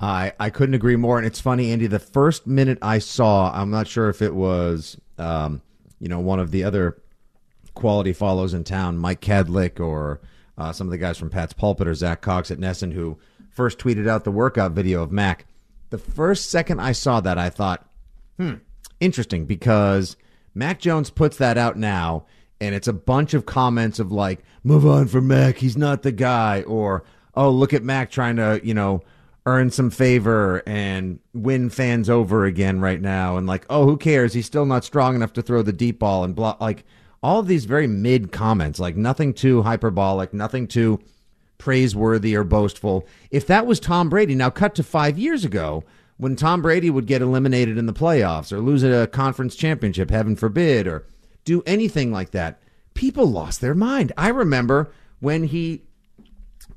[0.00, 1.18] I, I couldn't agree more.
[1.18, 4.98] And it's funny, Andy, the first minute I saw, I'm not sure if it was,
[5.18, 5.60] um,
[5.98, 7.00] you know, one of the other
[7.74, 10.20] quality follows in town, Mike Kadlick or
[10.56, 13.18] uh, some of the guys from Pat's Pulpit or Zach Cox at NESN who
[13.50, 15.46] first tweeted out the workout video of Mac.
[15.90, 17.86] The first second I saw that, I thought,
[18.38, 18.54] hmm,
[19.00, 20.16] interesting because
[20.54, 22.26] Mac Jones puts that out now,
[22.60, 26.12] and it's a bunch of comments of like, move on from Mac, he's not the
[26.12, 29.02] guy, or oh, look at Mac trying to, you know,
[29.46, 34.34] earn some favor and win fans over again right now, and like, oh, who cares?
[34.34, 36.56] He's still not strong enough to throw the deep ball and blah.
[36.60, 36.84] Like
[37.22, 41.00] all of these very mid comments, like nothing too hyperbolic, nothing too
[41.58, 43.06] praiseworthy or boastful.
[43.30, 45.84] If that was Tom Brady, now cut to five years ago
[46.20, 50.36] when Tom Brady would get eliminated in the playoffs or lose a conference championship, heaven
[50.36, 51.06] forbid, or
[51.46, 52.60] do anything like that,
[52.92, 54.12] people lost their mind.
[54.18, 55.82] I remember when he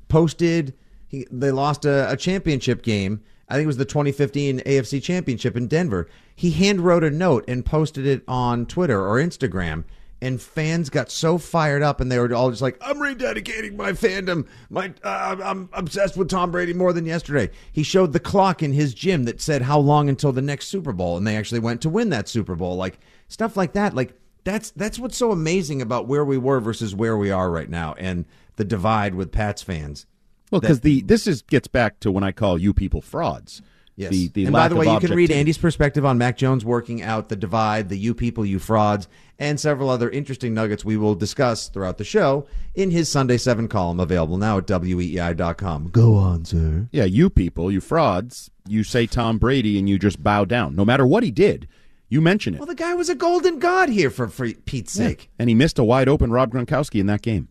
[0.08, 0.72] posted,
[1.06, 3.20] he, they lost a, a championship game.
[3.46, 6.08] I think it was the 2015 AFC Championship in Denver.
[6.34, 9.84] He hand wrote a note and posted it on Twitter or Instagram
[10.20, 13.92] and fans got so fired up and they were all just like i'm rededicating my
[13.92, 14.46] fandom.
[14.70, 17.50] My uh, i'm obsessed with tom brady more than yesterday.
[17.72, 20.92] He showed the clock in his gym that said how long until the next super
[20.92, 22.76] bowl and they actually went to win that super bowl.
[22.76, 22.98] Like
[23.28, 23.94] stuff like that.
[23.94, 27.70] Like that's that's what's so amazing about where we were versus where we are right
[27.70, 30.06] now and the divide with pats fans.
[30.50, 33.62] Well, because the this is gets back to when I call you people frauds.
[33.96, 34.10] Yes.
[34.10, 35.30] The, the and by the way, you can read.
[35.30, 39.06] Andy's perspective on Mac Jones working out the divide, the you people, you frauds,
[39.38, 43.68] and several other interesting nuggets we will discuss throughout the show in his Sunday 7
[43.68, 45.90] column available now at weei.com.
[45.90, 46.88] Go on, sir.
[46.90, 48.50] Yeah, you people, you frauds.
[48.66, 51.68] You say Tom Brady and you just bow down, no matter what he did.
[52.08, 55.06] You mention it, Well, the guy was a golden god here for, for Pete's Yeah.
[55.08, 55.30] sake.
[55.38, 57.48] and he missed a wide open Rob Gronkowski in that game.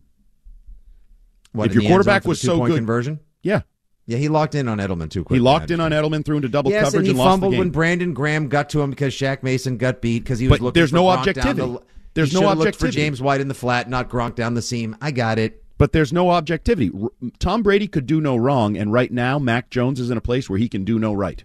[1.52, 3.20] What, If your the end zone quarterback was so good- conversion?
[3.42, 3.62] Yeah,
[4.06, 5.36] Yeah, he locked in on Edelman too quick.
[5.36, 5.90] he locked in on.
[5.92, 8.82] Edelman, threw into double Yes, coverage, and he and fumbled when Brandon Graham got to
[8.82, 11.72] him because Shaq Mason got beat because he was But looking there's no Gronk objectivity.
[11.72, 12.88] the- There's he no looked for.
[12.88, 14.94] James White in the flat, not Gronk down the seam.
[15.00, 15.62] I got it.
[15.78, 16.90] but there's no objectivity.
[17.02, 17.08] R-
[17.40, 20.48] Tom Brady could do no wrong, and right now Mac Jones is in a place
[20.48, 21.42] where he can do no right.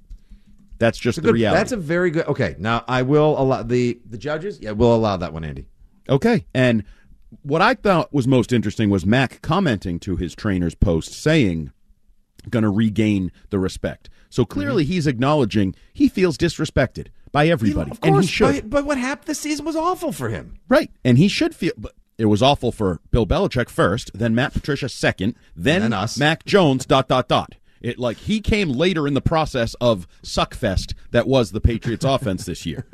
[0.77, 1.59] That's just the Good- reality.
[1.59, 2.27] That's a very good.
[2.27, 4.59] Okay, now I will allow the the judges.
[4.61, 5.65] Yeah, we'll allow that one, Andy.
[6.09, 6.45] Okay.
[6.53, 6.83] And
[7.43, 11.71] what I thought was most interesting was Mac commenting to his trainer's post saying,
[12.49, 14.09] going to regain the respect.
[14.29, 14.93] So clearly mm-hmm.
[14.93, 17.91] he's acknowledging he feels disrespected by everybody.
[17.91, 18.55] of and course, he should.
[18.55, 20.59] But, but what happened this season was awful for him.
[20.67, 20.91] Right.
[21.03, 21.73] And he should feel.
[21.77, 25.93] But it was awful for Bill Belichick first, then Matt Patricia second, then, And then
[25.93, 26.17] us.
[26.17, 27.55] Mac Jones, dot, dot, dot.
[27.81, 32.45] It like he came later in the process of suckfest that was the Patriots offense
[32.45, 32.85] this year.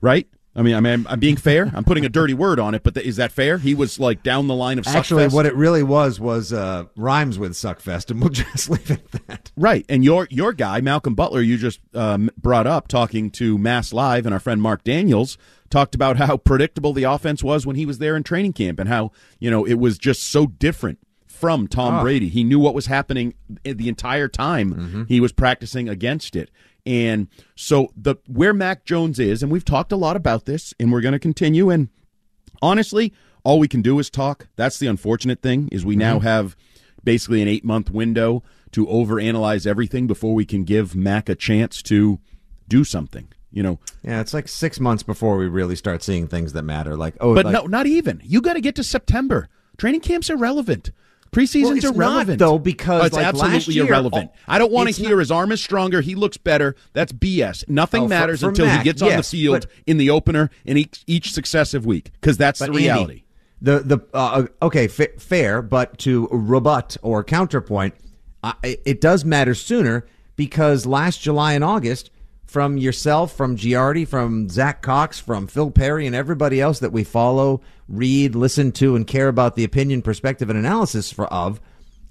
[0.00, 0.28] Right?
[0.54, 1.70] I mean, I mean, I'm, I'm being fair.
[1.74, 3.58] I'm putting a dirty word on it, but th- is that fair?
[3.58, 5.32] He was like down the line of Actually, suckfest.
[5.32, 9.26] what it really was was uh, rhymes with Suckfest, and we'll just leave it at
[9.28, 9.52] that.
[9.56, 13.92] Right, and your your guy Malcolm Butler, you just um, brought up talking to Mass
[13.92, 15.38] Live, and our friend Mark Daniels
[15.70, 18.88] talked about how predictable the offense was when he was there in training camp, and
[18.88, 22.02] how you know it was just so different from Tom Ah.
[22.02, 22.28] Brady.
[22.28, 25.02] He knew what was happening the entire time Mm-hmm.
[25.04, 26.50] he was practicing against it,
[26.86, 30.92] and so the where Mac Jones is, and we've talked a lot about this, and
[30.92, 31.70] we're going to continue.
[31.70, 31.88] And
[32.62, 33.12] honestly,
[33.44, 34.48] all we can do is talk.
[34.56, 36.26] That's the unfortunate thing is we now mm-hmm.
[36.26, 36.56] have
[37.04, 41.82] basically an eight month window to overanalyze everything before we can give Mac a chance
[41.82, 42.20] to
[42.68, 43.28] do something.
[43.52, 46.96] You know, Yeah, it's like six months before we really start seeing things that matter.
[46.96, 48.20] Like, oh, but like, no, not even.
[48.24, 49.48] You got to get to September.
[49.76, 50.92] Training camps irrelevant.
[51.34, 54.30] Well, Preseason's not, irrelevant, though, because, Oh, it's like, absolutely year- irrelevant.
[54.48, 56.00] I don't want to hear not- his arm is stronger.
[56.00, 56.74] He looks better.
[56.92, 57.64] That's BS.
[57.68, 60.50] Nothing Oh, matters for until Mac, he gets on the field but- in the opener
[60.64, 63.22] in each, each successive week because that's the Andy, reality.
[63.62, 67.94] the the uh, okay, fa- fair, but to rebut or counterpoint,
[68.42, 72.10] uh, it, it does matter sooner because last July and August,
[72.50, 77.04] from yourself, from Giardi, from Zach Cox, from Phil Perry, and everybody else that we
[77.04, 81.60] follow, read, listen to, and care about the opinion, perspective, and analysis for of,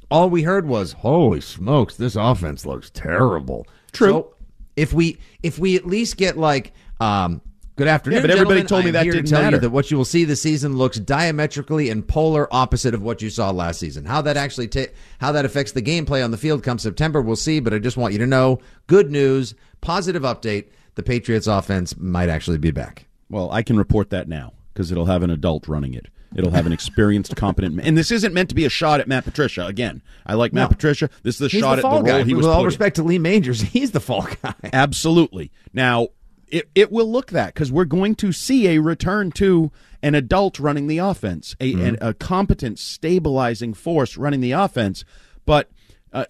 [0.10, 4.08] all we heard was, "Holy smokes, this offense looks terrible." True.
[4.08, 4.36] So
[4.78, 6.72] if we if we at least get like.
[7.02, 7.42] Um,
[7.80, 9.56] Good afternoon, Yeah, but everybody told me I'm that to didn't tell matter.
[9.56, 13.22] You that what you will see this season looks diametrically and polar opposite of what
[13.22, 14.04] you saw last season.
[14.04, 17.38] How that actually ta- how that affects the gameplay on the field come September, we'll
[17.38, 17.62] see.
[17.62, 20.66] But I just want you to know, good news, positive update:
[20.96, 23.06] the Patriots' offense might actually be back.
[23.30, 26.08] Well, I can report that now because it'll have an adult running it.
[26.36, 27.86] It'll have an experienced, competent man.
[27.88, 29.66] And this isn't meant to be a shot at Matt Patricia.
[29.66, 30.76] Again, I like Matt No.
[30.76, 31.10] Patricia.
[31.24, 32.24] This is a He's shot the at the role guy.
[32.24, 32.66] he was With all put in.
[32.68, 34.54] respect to Lee Majors, he's the fall guy.
[34.74, 35.52] Absolutely.
[35.74, 36.10] Now,
[36.52, 40.60] it, it will look that because we're going to see a return to an adult
[40.60, 45.04] running the offense, a, an- a competent, stabilizing force running the offense.
[45.46, 45.70] But
[46.14, 46.26] uh,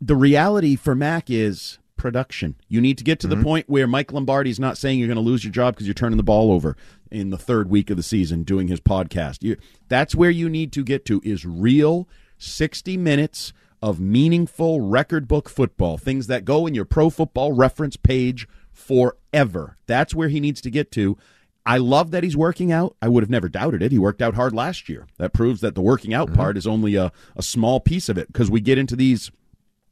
[0.00, 2.54] the reality for Mac is production.
[2.68, 5.16] You need to get to the point where Mike Lombardi is not saying you're going
[5.16, 6.76] to lose your job because you're turning the ball over
[7.10, 9.42] in the third week of the season doing his podcast.
[9.42, 9.56] You,
[9.88, 15.48] that's where you need to get to is real 60 minutes of meaningful record book
[15.48, 18.46] football, things that go in your pro football reference page
[18.78, 19.76] forever.
[19.86, 21.18] That's where he needs to get to.
[21.66, 22.96] I love that he's working out.
[23.02, 23.92] I would have never doubted it.
[23.92, 25.06] He worked out hard last year.
[25.18, 28.28] That proves that the working out part is only a, a small piece of it
[28.28, 29.30] because we get into these.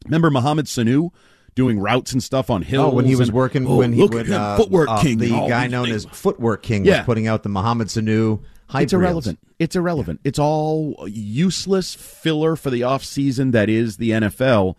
[0.06, 1.10] Remember Mohamed Sanu
[1.54, 2.92] doing routes and stuff on hills?
[2.92, 4.88] Oh, when he was and, working, oh, when he look when, at him, uh, footwork
[4.88, 6.06] uh, king, the guy known things.
[6.06, 6.98] as Footwork King, Yeah.
[6.98, 9.38] was putting out the Mohamed Sanu hype it's irrelevant.
[9.58, 10.20] It's irrelevant.
[10.24, 14.76] It's all useless filler for the offseason that is the NFL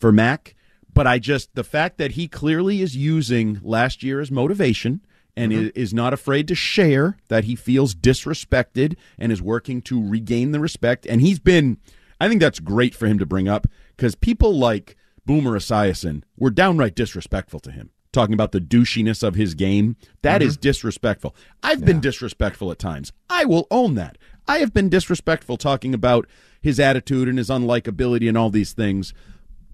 [0.00, 0.55] for Mac.
[0.96, 5.02] But I just the fact that he clearly is using last year as motivation
[5.36, 5.68] and Mm-hmm.
[5.78, 10.60] is not afraid to share that he feels disrespected and is working to regain the
[10.60, 11.06] respect.
[11.06, 11.76] And he's been,
[12.18, 16.50] I think that's great for him to bring up because people like Boomer Esiason were
[16.50, 17.90] downright disrespectful to him.
[18.12, 19.96] Talking about the douchiness of his game.
[20.22, 21.36] That is disrespectful.
[21.62, 23.12] I've been disrespectful at times.
[23.28, 24.16] I will own that.
[24.48, 26.26] I have been disrespectful talking about
[26.62, 29.12] his attitude and his unlikability and all these things.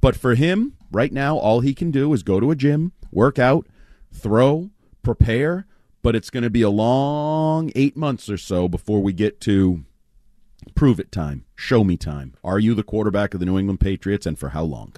[0.02, 3.38] But for him, right now, all he can do is go to a gym, work
[3.38, 3.66] out,
[4.12, 4.70] throw,
[5.02, 5.66] prepare.
[6.02, 9.84] But it's going to be a long eight months or so before we get to
[10.74, 12.34] prove it time, show me time.
[12.42, 14.94] Are you the quarterback of the New England Patriots and for how long?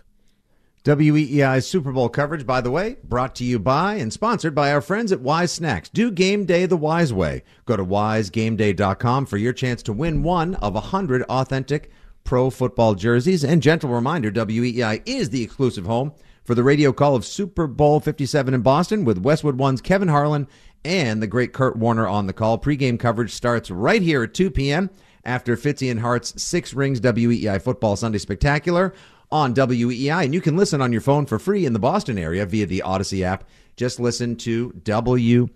[0.84, 4.82] WEEI's Super Bowl coverage, by the way, brought to you by and sponsored by our
[4.82, 5.88] friends at Wise Snacks.
[5.88, 7.42] Do game day the wise way.
[7.64, 11.90] Go to wisegameday.com for your chance to win one of a hundred authentic
[12.24, 13.44] pro football jerseys.
[13.44, 16.12] And gentle reminder, WEEI is the exclusive home
[16.44, 20.48] for the radio call of Super Bowl 57 in Boston with Westwood One's Kevin Harlan
[20.84, 22.58] and the great Kurt Warner on the call.
[22.58, 24.90] Pre-game coverage starts right here at 2 p.m.
[25.24, 28.92] after Fitzy and Hart's Six Rings WEEI Football Sunday Spectacular
[29.32, 30.24] on WEEI.
[30.24, 32.82] And you can listen on your phone for free in the Boston area via the
[32.84, 33.44] Audacy app.
[33.76, 35.50] Just listen to WEEI.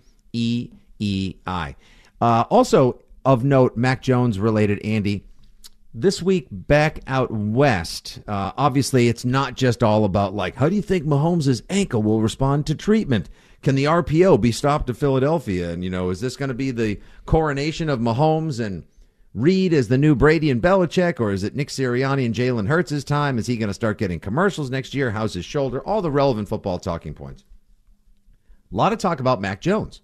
[2.20, 5.24] Uh, also, of note, Mac Jones related, Andy.
[5.94, 10.76] This week back out west, uh, obviously it's not just all about like, how do
[10.76, 13.30] you think Mahomes' ankle will respond to treatment?
[13.62, 15.70] Can the RPO be stopped to Philadelphia?
[15.70, 18.84] And, you know, is this going to be the coronation of Mahomes and
[19.34, 23.04] Reed as the new Brady and Belichick, or is it Nick Sirianni and Jalen Hurts'
[23.04, 23.38] time?
[23.38, 25.10] Is he going to start getting commercials next year?
[25.10, 25.80] How's his shoulder?
[25.80, 27.44] All the relevant football talking points.
[28.72, 30.02] A lot of talk about Mac Jones.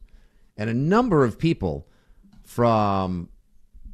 [0.56, 1.88] And a number of people
[2.44, 3.28] from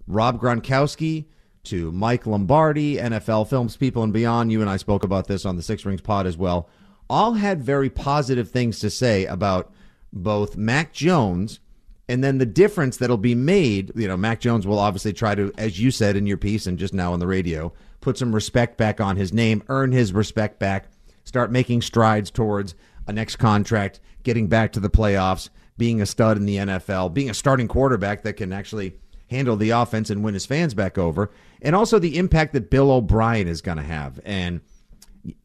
[0.06, 1.26] Rob Gronkowski
[1.64, 5.56] to Mike Lombardi, NFL Films people and beyond, you and I spoke about this on
[5.56, 6.68] the Six Rings pod as well,
[7.08, 9.72] all had very positive things to say about
[10.12, 11.60] both Mac Jones
[12.08, 13.92] and then the difference that'll be made.
[13.94, 16.78] You know, Mac Jones will obviously try to, as you said in your piece and
[16.78, 20.58] just now on the radio, put some respect back on his name, earn his respect
[20.58, 20.88] back,
[21.24, 22.74] start making strides towards
[23.06, 27.30] a next contract, getting back to the playoffs, being a stud in the NFL, being
[27.30, 28.94] a starting quarterback that can actually
[29.28, 31.30] handle the offense and win his fans back over,
[31.62, 34.20] and also the impact that Bill O'Brien is going to have.
[34.24, 34.60] And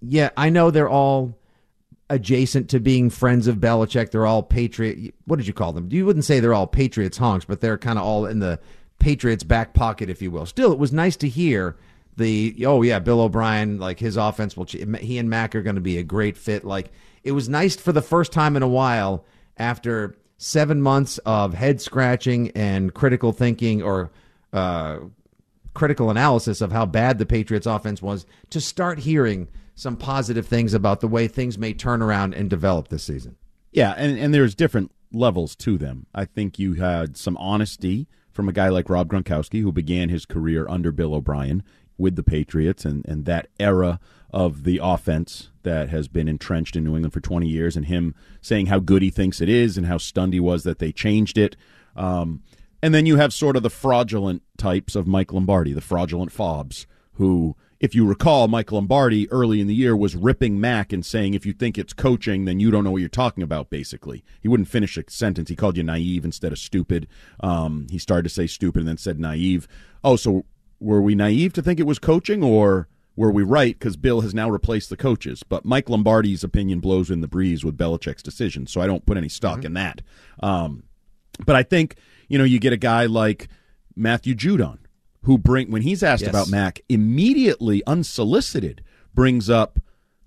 [0.01, 1.37] yeah, I know they're all
[2.09, 4.11] adjacent to being friends of Belichick.
[4.11, 5.13] They're all Patriot.
[5.25, 5.89] What did you call them?
[5.91, 8.59] You wouldn't say they're all Patriots honks, but they're kind of all in the
[8.99, 10.45] Patriots back pocket, if you will.
[10.45, 11.75] Still, it was nice to hear
[12.17, 14.65] the oh yeah, Bill O'Brien, like his offense will.
[14.65, 16.63] He and Mac are going to be a great fit.
[16.63, 16.91] Like
[17.23, 19.25] it was nice for the first time in a while
[19.57, 24.11] after seven months of head scratching and critical thinking or
[24.53, 24.99] uh,
[25.75, 30.73] critical analysis of how bad the Patriots offense was to start hearing some positive things
[30.73, 33.35] about the way things may turn around and develop this season.
[33.71, 36.07] Yeah, and, and there's different levels to them.
[36.15, 40.25] I think you had some honesty from a guy like Rob Gronkowski, who began his
[40.25, 41.61] career under Bill O'Brien
[41.97, 43.99] with the Patriots and, and that era
[44.31, 48.13] of the offense that has been entrenched in New England for 20 years, and him
[48.41, 51.37] saying how good he thinks it is and how stunned he was that they changed
[51.37, 51.55] it.
[51.95, 52.43] Um,
[52.85, 56.85] and then you have sort of the fraudulent types of Mike Lombardi, the fraudulent fobs,
[57.13, 61.33] who, if you recall, Mike Lombardi early in the year was ripping Mac and saying,
[61.33, 64.23] if you think it's coaching, then you don't know what you're talking about, basically.
[64.39, 65.49] He wouldn't finish a sentence.
[65.49, 67.07] He called you naive instead of stupid.
[67.39, 69.67] Um, he started to say stupid and then said naive.
[70.03, 70.45] Oh, so
[70.79, 74.35] were we naive to think it was coaching or were we right because Bill has
[74.35, 75.41] now replaced the coaches?
[75.41, 79.17] But Mike Lombardi's opinion blows in the breeze with Belichick's decision, so I don't put
[79.17, 79.65] any stock mm-hmm.
[79.65, 80.01] in that.
[80.43, 80.83] Um,
[81.47, 81.95] but I think
[82.27, 83.47] you know, you get a guy like
[83.95, 84.79] Matthew Judon
[85.23, 86.29] who bring when he's asked yes.
[86.29, 89.79] about Mac immediately unsolicited brings up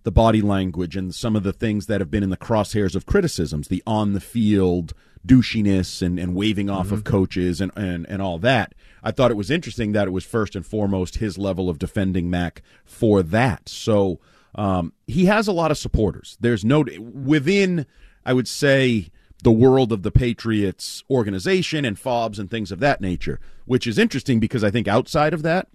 [0.03, 3.07] the body language and some of the things that have been in the crosshairs of
[3.07, 4.95] criticisms, the on the field
[5.27, 6.95] douchiness and, and waving off mm-hmm.
[6.95, 8.75] of coaches and, and, and all that.
[9.03, 12.31] I thought it was interesting that it was first and foremost his level of defending
[12.31, 13.69] Mac for that.
[13.69, 14.21] So
[14.55, 16.37] um, he has a lot of supporters.
[16.41, 17.87] There's no within,
[18.25, 19.11] I would say,
[19.43, 23.99] the world of the Patriots organization and fobs and things of that nature, which is
[23.99, 25.69] interesting because I think outside of that,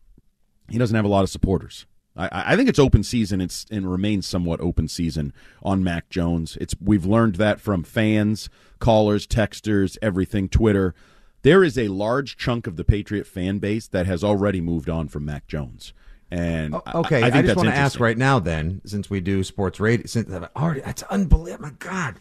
[0.70, 1.86] he doesn't have a lot of supporters.
[2.16, 3.42] I, I think it's open season.
[3.42, 6.58] It's and remains somewhat open season on Mac Jones.
[6.62, 8.50] It's we've learned that from fans,
[8.80, 10.94] callers, texters, everything, Twitter.
[11.42, 15.08] There is a large chunk of the Patriot fan base that has already moved on
[15.08, 15.94] from Mac Jones.
[16.32, 19.44] And okay, I, I, I just want to ask right now, then, since we do
[19.44, 21.66] sports radio, since already that's unbelievable.
[21.66, 22.16] My God,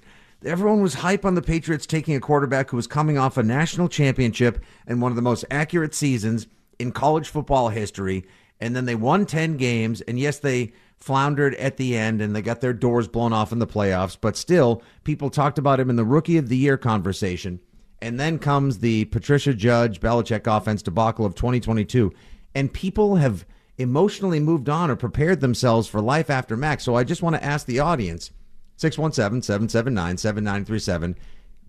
[0.45, 3.89] Everyone was hype on the Patriots taking a quarterback who was coming off a national
[3.89, 6.49] championship and one of the most accurate seasons
[6.81, 8.25] in college football history.
[8.61, 10.01] And then they won 10 games.
[10.01, 13.61] And yes, they floundered at the end and they got their doors blown off in
[13.61, 14.17] the playoffs.
[14.21, 17.61] But still, people talked about him in the rookie of the year conversation.
[18.01, 22.13] And then comes the Patricia Judge Belichick offense debacle of 2022.
[22.55, 23.47] And people have
[23.79, 26.83] emotionally moved on or prepared themselves for life after Max.
[26.83, 28.33] So I just want to ask the audience
[28.77, 31.17] 617 779 7937.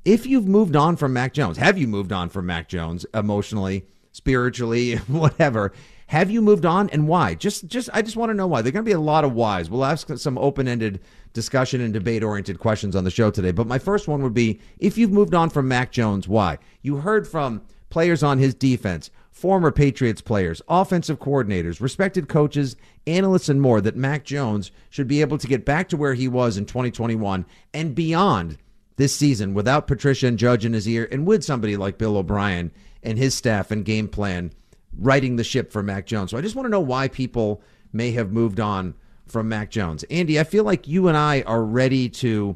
[0.06, 3.86] If you've moved on from Mac Jones, have you moved on from Mac Jones emotionally,
[4.12, 5.72] spiritually, whatever?
[6.08, 7.36] Have you moved on and why?
[7.36, 8.62] Just just I just want to know why.
[8.62, 9.70] There're going to be a lot of whys.
[9.70, 11.00] We'll ask some open-ended
[11.32, 13.52] discussion and debate-oriented questions on the show today.
[13.52, 16.60] But my first one would be if you've moved on from Mac Jones, why?
[16.82, 19.10] You heard from players on his defense
[19.44, 25.20] former Patriots players, offensive coordinators, respected coaches, analysts, and more that Mac Jones should be
[25.20, 28.58] able to get back to where he was in 2021 and beyond
[28.96, 32.72] this season without Patricia and Judge in his ear and with somebody like Bill O'Brien
[33.04, 34.54] and his staff and game plan
[34.98, 36.32] writing the ship for Mac Jones.
[36.32, 38.94] So I just want to know why people may have moved on
[39.28, 40.04] from Mac Jones.
[40.04, 42.56] Andy, I feel like you and I are ready to.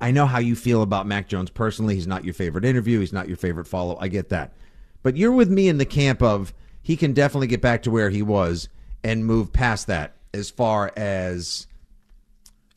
[0.00, 1.96] I know how you feel about Mac Jones personally.
[1.96, 3.00] He's not your favorite interview.
[3.00, 3.98] He's not your favorite follow.
[4.00, 4.54] I get that.
[5.02, 8.10] But you're with me in the camp of he can definitely get back to where
[8.10, 8.68] he was
[9.04, 11.66] and move past that as far as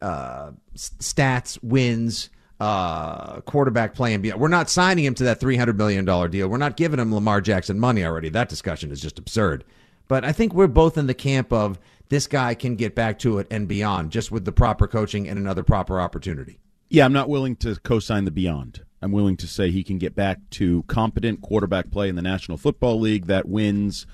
[0.01, 4.21] uh, stats, wins, uh, quarterback playing.
[4.37, 6.47] We're not signing him to that $300 million deal.
[6.47, 8.29] We're not giving him Lamar Jackson money already.
[8.29, 9.63] That discussion is just absurd.
[10.07, 13.39] But I think we're both in the camp of this guy can get back to
[13.39, 16.59] it and beyond just with the proper coaching and another proper opportunity.
[16.89, 18.83] Yeah, I'm not willing to co sign the beyond.
[19.01, 22.57] I'm willing to say he can get back to competent quarterback play in the National
[22.57, 24.05] Football League that wins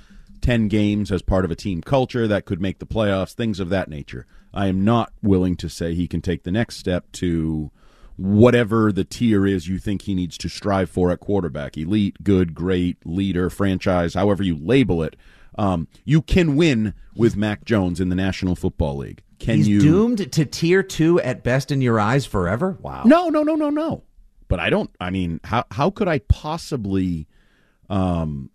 [0.42, 3.70] 10 games as part of a team culture that could make the playoffs, things of
[3.70, 4.26] that nature.
[4.54, 7.72] I am not willing to say he can take the next step to
[8.16, 12.56] whatever the tier is you think he needs to strive for at quarterback elite, good,
[12.56, 15.16] great, leader, franchise, however you label it.
[15.58, 19.22] Um, you can win with Mac Jones in the National Football League.
[19.40, 22.78] Can He's you doomed to tier two at best in your eyes forever?
[22.82, 23.04] Wow.
[23.06, 24.04] No, no, no, no, no.
[24.48, 24.90] But I don't.
[25.00, 27.28] I mean, how how could I possibly
[27.90, 28.50] um,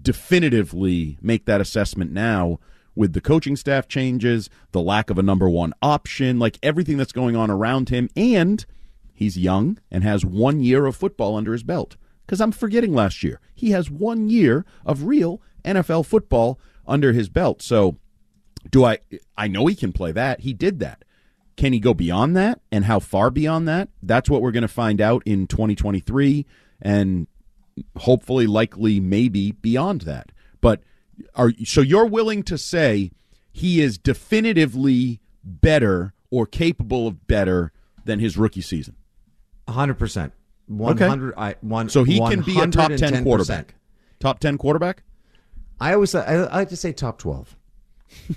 [0.00, 2.58] definitively make that assessment now?
[2.94, 7.12] with the coaching staff changes, the lack of a number one option, like everything that's
[7.12, 8.08] going on around him.
[8.16, 8.64] And
[9.14, 11.96] he's young and has one year of football under his belt.
[12.26, 13.40] Because I'm forgetting last year.
[13.54, 17.62] He has one year of real NFL football under his belt.
[17.62, 17.96] So
[18.70, 18.98] do I
[19.36, 20.40] I know he can play that.
[20.40, 21.04] He did that.
[21.56, 22.60] Can he go beyond that?
[22.70, 23.88] And how far beyond that?
[24.02, 26.46] That's what we're going to find out in 2023.
[26.80, 27.26] And
[27.96, 30.32] hopefully, likely, maybe beyond that.
[30.60, 30.82] But
[31.34, 33.10] are so you're willing to say
[33.52, 37.72] he is definitively better or capable of better
[38.04, 38.96] than his rookie season?
[39.68, 40.32] hundred percent.
[40.66, 41.34] One hundred.
[41.36, 41.88] I one.
[41.88, 43.74] So he can be a top ten quarterback.
[44.20, 45.02] Top ten quarterback.
[45.80, 47.56] I always I, I like to say top twelve.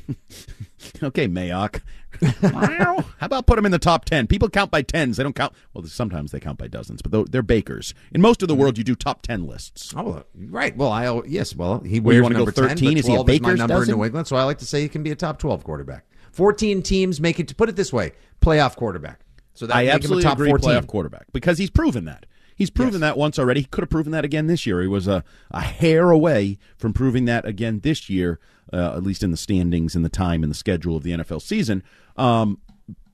[1.04, 1.82] Okay, Mayock.
[2.42, 4.28] How about put him in the top 10?
[4.28, 5.18] People count by tens.
[5.18, 5.54] They don't count.
[5.74, 7.94] Well, sometimes they count by dozens, but they're bakers.
[8.14, 8.60] In most of the mm.
[8.60, 9.94] world, you do top 10 lists.
[9.96, 10.76] Oh, right.
[10.76, 11.56] Well, I yes.
[11.56, 12.90] Well, he wears go number 10, 13?
[12.90, 13.94] but Is he a 12 is my number dozen?
[13.94, 16.06] in New England, so I like to say he can be a top twelve quarterback.
[16.32, 17.48] Fourteen teams make it.
[17.50, 19.20] To put it this way, playoff quarterback.
[19.54, 20.72] So that I make him a top agree fourteen.
[20.72, 22.26] playoff quarterback because he's proven that.
[22.56, 23.02] He's proven Yes.
[23.02, 23.62] that once already.
[23.62, 24.82] He could have proven that again this year.
[24.82, 28.40] He was a, a hair away from proving that again this year,
[28.72, 31.42] uh, at least in the standings and the time and the schedule of the NFL
[31.42, 31.84] season.
[32.16, 32.60] Um,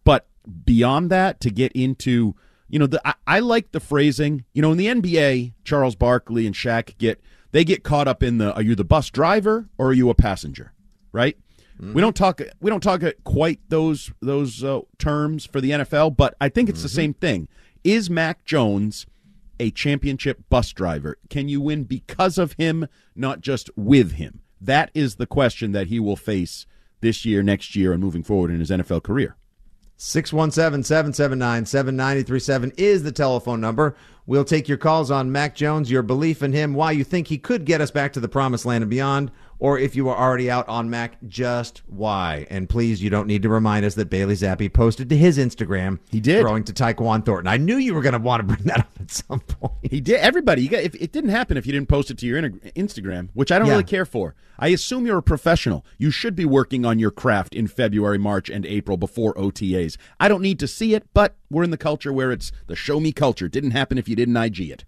[0.03, 0.27] but
[0.65, 2.35] beyond that, to get into,
[2.69, 4.45] you know, the I, I like the phrasing.
[4.53, 7.19] You know, in the NBA, Charles Barkley and Shaq get
[7.51, 10.15] they get caught up in the are you the bus driver or are you a
[10.15, 10.73] passenger,
[11.11, 11.37] right?
[11.79, 12.39] We don't talk.
[12.59, 16.83] We don't talk quite those those uh, terms for the NFL, but I think it's
[16.83, 17.47] the same thing.
[17.83, 19.07] Is Mac Jones
[19.61, 21.17] a championship bus driver?
[21.29, 24.41] Can you win because of him, not just with him?
[24.59, 26.65] That is the question that he will face
[26.99, 29.35] this year, next year, and moving forward in his NFL career.
[29.99, 33.95] 617-779-7937 is the telephone number.
[34.25, 37.37] We'll take your calls on Mac Jones, your belief in him, why you think he
[37.37, 39.29] could get us back to the promised land and beyond,
[39.61, 42.47] or if you are already out on Mac, just why.
[42.49, 45.99] And please, you don't need to remind us that Bailey Zappe posted to his Instagram.
[46.09, 46.41] He did.
[46.41, 47.47] Throwing to Tyquan Thornton.
[47.47, 49.73] I knew you were going to want to bring that up at some point.
[49.83, 50.15] He did.
[50.19, 53.29] Everybody, you got, if, it didn't happen if you didn't post it to your Instagram,
[53.35, 53.73] which I don't Yeah.
[53.73, 54.33] really care for.
[54.57, 55.85] I assume you're a professional.
[55.99, 59.95] You should be working on your craft in February, March, and April before OTAs.
[60.19, 62.99] I don't need to see it, but we're in the culture where it's the show
[62.99, 63.47] me culture.
[63.47, 64.85] Didn't happen if you didn't IG it.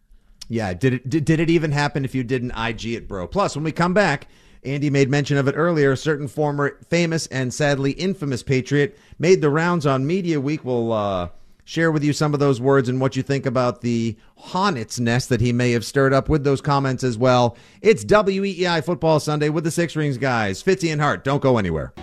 [0.49, 3.27] Yeah, did it did, did it even happen if you didn't IG it, bro?
[3.27, 4.27] Plus, when we come back,
[4.65, 5.91] Andy made mention of it earlier.
[5.91, 10.63] A certain former famous and sadly infamous Patriot made the rounds on Media Week.
[10.63, 11.29] We'll uh,
[11.63, 15.29] share with you some of those words and what you think about the hornet's nest
[15.29, 17.57] that he may have stirred up with those comments as well.
[17.81, 20.61] It's WEEI Football Sunday with the Six Rings guys.
[20.63, 21.93] Fitzy and Hart, don't go anywhere.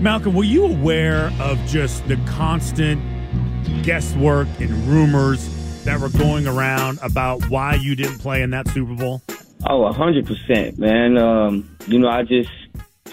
[0.00, 3.02] Malcolm, were you aware of just the constant
[3.82, 5.48] guesswork and rumors
[5.84, 9.22] that were going around about why you didn't play in that Super Bowl?
[9.66, 11.16] Oh, a hundred percent, man.
[11.16, 12.50] Um, you know, I just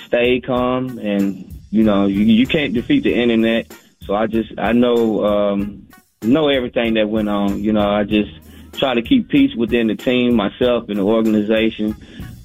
[0.06, 3.72] stayed calm, and you know, you, you can't defeat the internet.
[4.04, 5.88] So I just, I know, um,
[6.24, 7.64] know everything that went on.
[7.64, 8.32] You know, I just
[8.74, 11.96] try to keep peace within the team, myself, and the organization.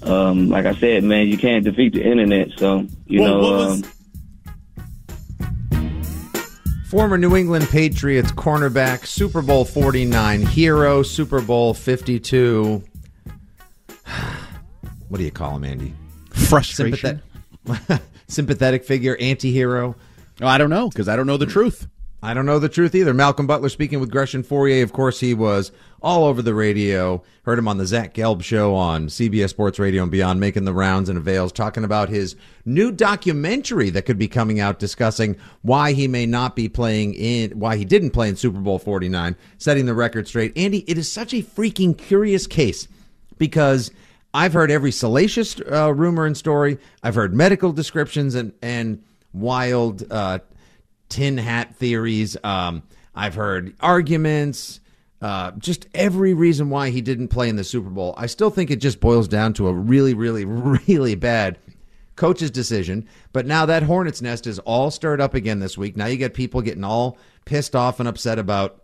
[0.03, 2.51] Um, like I said, man, you can't defeat the internet.
[2.59, 3.91] So you Well, know, was- um,
[6.89, 12.81] Former New England Patriots cornerback, Super Bowl 49 hero, Super Bowl 52.
[15.09, 15.95] What do you call him, Andy?
[16.31, 17.23] Frustration.
[17.65, 19.97] Sympathetic, sympathetic figure, anti hero.
[20.41, 21.89] Oh, I don't know because I don't know the truth.
[22.23, 23.15] I don't know the truth either.
[23.15, 24.83] Malcolm Butler speaking with Gresham Fourier.
[24.83, 25.71] Of course, he was
[26.03, 27.23] all over the radio.
[27.43, 30.73] Heard him on the Zach Gelb show on CBS Sports Radio and beyond, making the
[30.73, 32.35] rounds and avails, talking about his
[32.65, 37.59] new documentary that could be coming out discussing why he may not be playing in,
[37.59, 40.57] why he didn't play in Super Bowl 49, setting the record straight.
[40.57, 42.89] Andy, it is such a freaking curious case
[43.39, 43.91] because
[44.37, 46.77] I've heard every salacious uh, rumor and story.
[47.03, 50.41] I've heard medical descriptions and, and wild, uh,
[51.09, 52.37] tin hat theories.
[52.45, 52.83] Um,
[53.15, 54.81] I've heard arguments,
[55.23, 58.13] uh, just every reason why he didn't play in the Super Bowl.
[58.19, 61.59] I still think it just boils down to a really, really, really bad
[62.17, 63.09] coach's decision.
[63.33, 65.97] But now that hornet's nest is all stirred up again this week.
[65.97, 67.17] Now you get people getting all
[67.47, 68.83] pissed off and upset about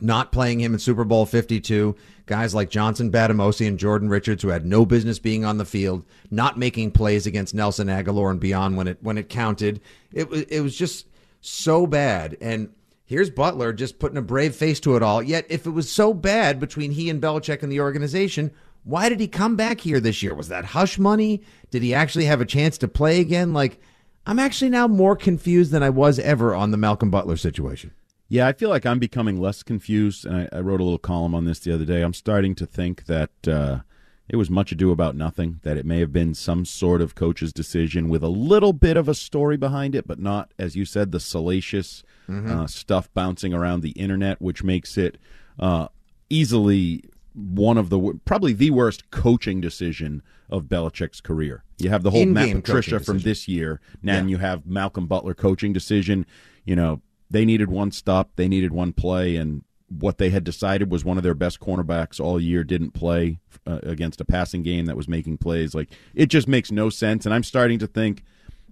[0.00, 1.96] not playing him in Super Bowl 52.
[2.26, 6.04] Guys like Johnson Bademosi and Jordan Richards, who had no business being on the field,
[6.30, 9.80] not making plays against Nelson Agholor and beyond when it when it counted.
[10.12, 11.06] It was it was just
[11.40, 12.36] so bad.
[12.40, 12.72] And
[13.04, 15.22] here's Butler just putting a brave face to it all.
[15.22, 18.50] Yet if it was so bad between he and Belichick and the organization,
[18.82, 20.34] why did he come back here this year?
[20.34, 21.42] Was that hush money?
[21.70, 23.52] Did he actually have a chance to play again?
[23.52, 23.80] Like,
[24.26, 27.92] I'm actually now more confused than I was ever on the Malcolm Butler situation.
[28.28, 30.26] Yeah, I feel like I'm becoming less confused.
[30.26, 32.02] And I, I wrote a little column on this the other day.
[32.02, 33.80] I'm starting to think that uh,
[34.28, 37.52] it was much ado about nothing, that it may have been some sort of coach's
[37.52, 41.12] decision with a little bit of a story behind it, but not, as you said,
[41.12, 45.16] the salacious uh, stuff bouncing around the internet, which makes it
[45.60, 45.86] uh,
[46.28, 47.04] easily
[47.34, 51.62] one of the probably the worst coaching decision of Belichick's career.
[51.78, 53.30] You have the whole Matt In-game Patricia from decision.
[53.30, 53.80] this year.
[54.02, 54.24] Now Yeah.
[54.24, 56.26] you have Malcolm Butler coaching decision.
[56.64, 60.90] You know, they needed one stop, they needed one play, and what they had decided
[60.90, 64.86] was one of their best cornerbacks all year didn't play uh, against a passing game
[64.86, 65.74] that was making plays.
[65.74, 67.24] Like it just makes no sense.
[67.24, 68.24] And I'm starting to think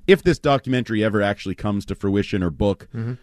[0.06, 3.14] if this documentary ever actually comes to fruition or book, Mm-hmm.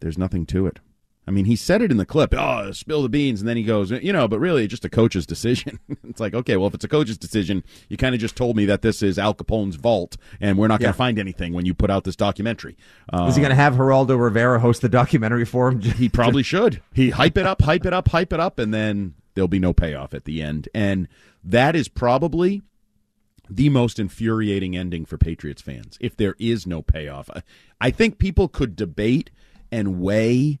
[0.00, 0.80] there's nothing to it.
[1.28, 2.32] I mean, he said it in the clip.
[2.36, 4.88] Oh, spill the beans, and then he goes, you know, but really, it's just a
[4.88, 5.80] coach's decision.
[6.08, 8.64] it's like, okay, well, if it's a coach's decision, you kind of just told me
[8.66, 10.92] that this is Al Capone's vault, and we're not going Yeah.
[10.92, 12.76] to find anything when you put out this documentary.
[13.12, 15.80] Uh, Is he going to have Geraldo Rivera host the documentary for him?
[15.80, 16.80] he probably should.
[16.94, 19.72] He hype it up, hype it up, hype it up, and then there'll be no
[19.72, 20.68] payoff at the end.
[20.74, 21.08] And
[21.42, 22.62] that is probably
[23.50, 27.28] the most infuriating ending for Patriots fans if there is no payoff.
[27.80, 29.30] I think people could debate
[29.70, 30.58] and weigh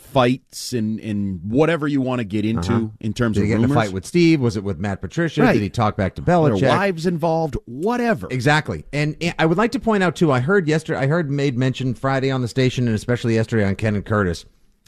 [0.00, 2.86] fights and, and whatever you want to get into Uh-huh.
[3.00, 3.76] in terms Did of he get in rumors.
[3.76, 4.40] a fight with Steve?
[4.40, 5.42] Was it with Matt Patricia?
[5.42, 5.52] Right.
[5.52, 6.68] Did he talk back to Their Belichick?
[6.68, 8.26] wives involved, whatever.
[8.30, 8.84] Exactly.
[8.92, 11.56] And and I would like to point out too, I heard yesterday I heard made
[11.56, 14.44] mention Friday on the station and especially yesterday on Ken and Curtis,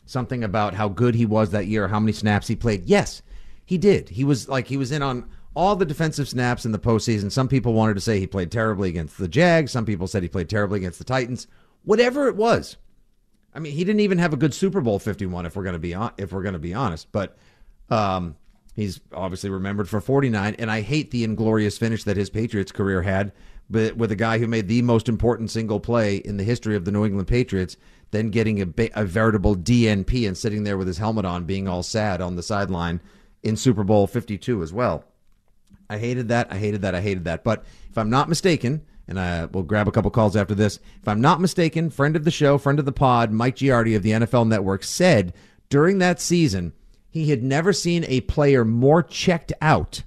[0.06, 2.84] something about how good he was that year, how many snaps he played.
[2.86, 3.22] Yes,
[3.64, 4.08] he did.
[4.08, 7.30] He was like he was in on all the defensive snaps in the postseason.
[7.30, 9.70] Some people wanted to say he played terribly against the Jags.
[9.70, 11.46] Some people said he played terribly against the Titans.
[11.84, 12.76] Whatever it was.
[13.54, 15.78] I mean, he didn't even have a good Super Bowl 51 if we're going to
[15.78, 17.36] be on, if we're going to be honest, but
[17.90, 18.36] um
[18.74, 23.02] he's obviously remembered for 49 and I hate the inglorious finish that his Patriots career
[23.02, 23.32] had
[23.68, 26.86] but with a guy who made the most important single play in the history of
[26.86, 27.76] the New England Patriots
[28.12, 31.82] then getting a, a veritable DNP and sitting there with his helmet on being all
[31.82, 33.00] sad on the sideline
[33.42, 35.04] in Super Bowl 52 as well.
[35.90, 36.52] I hated that.
[36.52, 36.94] I hated that.
[36.94, 37.42] I hated that.
[37.42, 40.78] But if I'm not mistaken, and I will grab a couple calls after this.
[41.00, 44.02] If I'm not mistaken, friend of the show, friend of the pod, Mike Giardi of
[44.02, 45.32] the NFL Network said
[45.68, 46.72] during that season
[47.10, 50.02] he had never seen a player more checked out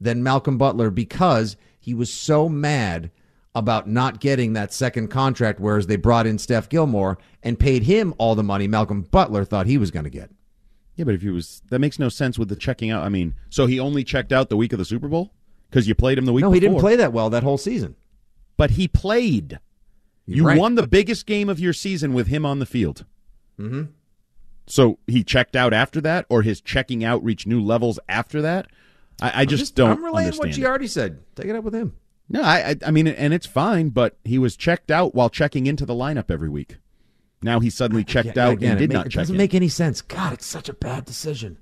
[0.00, 3.10] than Malcolm Butler because he was so mad
[3.54, 8.14] about not getting that second contract, whereas they brought in Steph Gilmore and paid him
[8.16, 10.30] all the money Malcolm Butler thought he was going to get.
[10.96, 13.02] Yeah, but if he was, that makes no sense with the checking out.
[13.02, 15.32] I mean, so he only checked out the week of the Super Bowl
[15.70, 16.42] because you played him the week.
[16.42, 17.94] No, he didn't play that well that whole season.
[18.56, 19.58] But he played.
[20.26, 20.58] You Right.
[20.58, 23.04] won the biggest game of your season with him on the field.
[23.58, 23.82] Mm-hmm.
[24.66, 28.68] So he checked out after that, or his checking out reached new levels after that.
[29.20, 30.54] I, I just, don't I'm relaying what it.
[30.56, 31.18] Giardi said.
[31.34, 31.94] Take it up with him.
[32.28, 35.66] No, I, I, I mean, and it's fine, but he was checked out while checking
[35.66, 36.76] into the lineup every week.
[37.42, 39.34] Now he suddenly checked Yeah, out again, and it did ma- not It check doesn't
[39.34, 39.38] in.
[39.38, 40.00] make any sense.
[40.00, 41.58] God, it's such a bad decision.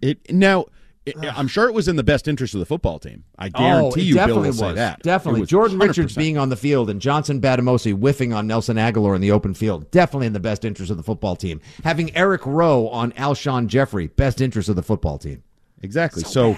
[0.00, 0.66] It now.
[1.08, 3.24] It, I'm sure it was in the best interest of the football team.
[3.38, 4.74] I oh, guarantee oh, you, Bill will say was.
[4.76, 5.00] that.
[5.00, 5.46] It Definitely.
[5.46, 5.88] Jordan 100%.
[5.88, 9.54] Richards being on the field and Johnson Bademosi whiffing on Nelson Agholor in the open
[9.54, 9.90] field.
[9.90, 11.60] Definitely in the best interest of the football team.
[11.84, 15.42] Having Eric Rowe on Alshon Jeffery, best interest of the football team.
[15.82, 16.24] Exactly.
[16.24, 16.56] So,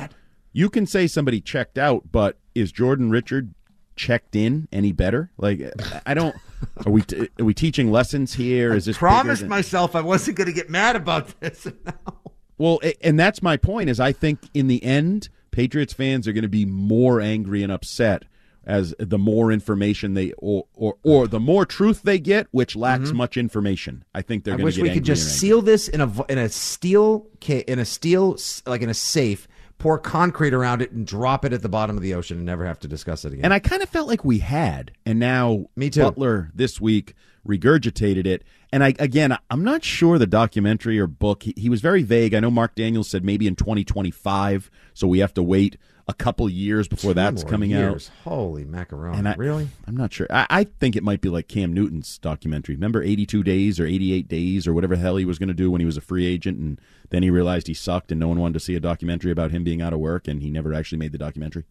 [0.53, 3.55] you can say somebody checked out, but is Jordan Richard
[3.97, 5.31] checked in any better?
[5.37, 5.61] Like,
[6.07, 6.35] I don't.
[6.85, 7.03] Are we
[7.39, 8.75] are we teaching lessons here?
[8.75, 11.67] Is this bigger Promised than- myself I wasn't going to get mad about this.
[12.61, 13.89] Well, and that's my point.
[13.89, 17.73] Is I think in the end, Patriots fans are going to be more angry and
[17.73, 18.25] upset
[18.67, 23.13] as the more information they or or, or the more truth they get, which lacks
[23.13, 24.05] much information.
[24.15, 24.61] I think they're Mm-hmm.
[24.61, 27.27] I going wish to get we could just seal this in a in a steel
[27.49, 28.37] in a steel
[28.67, 29.49] like in a safe,
[29.81, 32.65] pour concrete around it, and drop it at the bottom of the ocean, and never
[32.65, 33.45] have to discuss it again.
[33.45, 36.03] And I kind of felt like we had, and now Me too.
[36.03, 37.15] Butler this week
[37.47, 38.45] regurgitated it.
[38.73, 41.43] And I again, I'm not sure the documentary or book.
[41.43, 42.35] He, he was very vague.
[42.35, 45.77] I know Mark Daniels said maybe in 2025, so we have to wait
[46.11, 48.11] a couple years before Two that's coming years.
[48.11, 48.31] out.
[48.33, 49.17] Holy macaroni!
[49.17, 49.69] And I, really?
[49.87, 50.27] I'm not sure.
[50.29, 52.75] I, I think it might be like Cam Newton's documentary.
[52.75, 55.71] Remember 82 days or 88 days or whatever the hell he was going to do
[55.71, 56.81] when he was a free agent, and
[57.11, 59.63] then he realized he sucked, and no one wanted to see a documentary about him
[59.63, 61.65] being out of work, and he never actually made the documentary.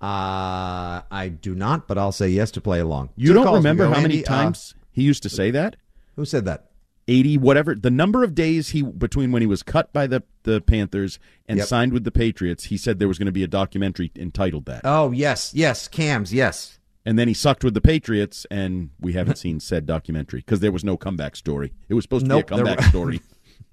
[0.00, 3.10] Uh, I do not, but I'll say yes to play along.
[3.16, 5.76] You Two don't remember how many uh, times he used to say that?
[6.16, 6.69] who said that?
[7.10, 10.60] 80 whatever the number of days he between when he was cut by the the
[10.60, 11.66] Panthers and Yep.
[11.66, 14.82] signed with the Patriots he said there was going to be a documentary entitled that
[14.84, 16.78] Oh yes, yes, Cams, yes.
[17.04, 20.72] and then he sucked with the Patriots and we haven't seen said documentary because there
[20.72, 23.20] was no comeback story it was supposed to Nope, be a comeback story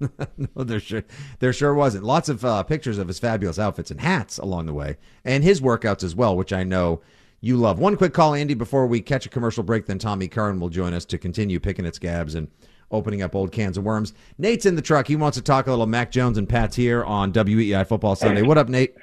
[0.36, 1.02] no, there sure
[1.40, 2.04] there sure wasn't.
[2.04, 5.60] Lots of uh, pictures of his fabulous outfits and hats along the way, and his
[5.60, 7.00] workouts as well, which I know
[7.40, 7.80] you love.
[7.80, 9.86] One quick call, Andy, before we catch a commercial break.
[9.86, 12.46] Then Tommy Curran will join us to continue picking its gabs and
[12.90, 14.12] opening up old cans of worms.
[14.38, 15.06] Nate's in the truck.
[15.06, 18.42] He wants to talk a little Mac Jones and Pat's here on WEEI Football Sunday.
[18.42, 18.94] What up, Nate?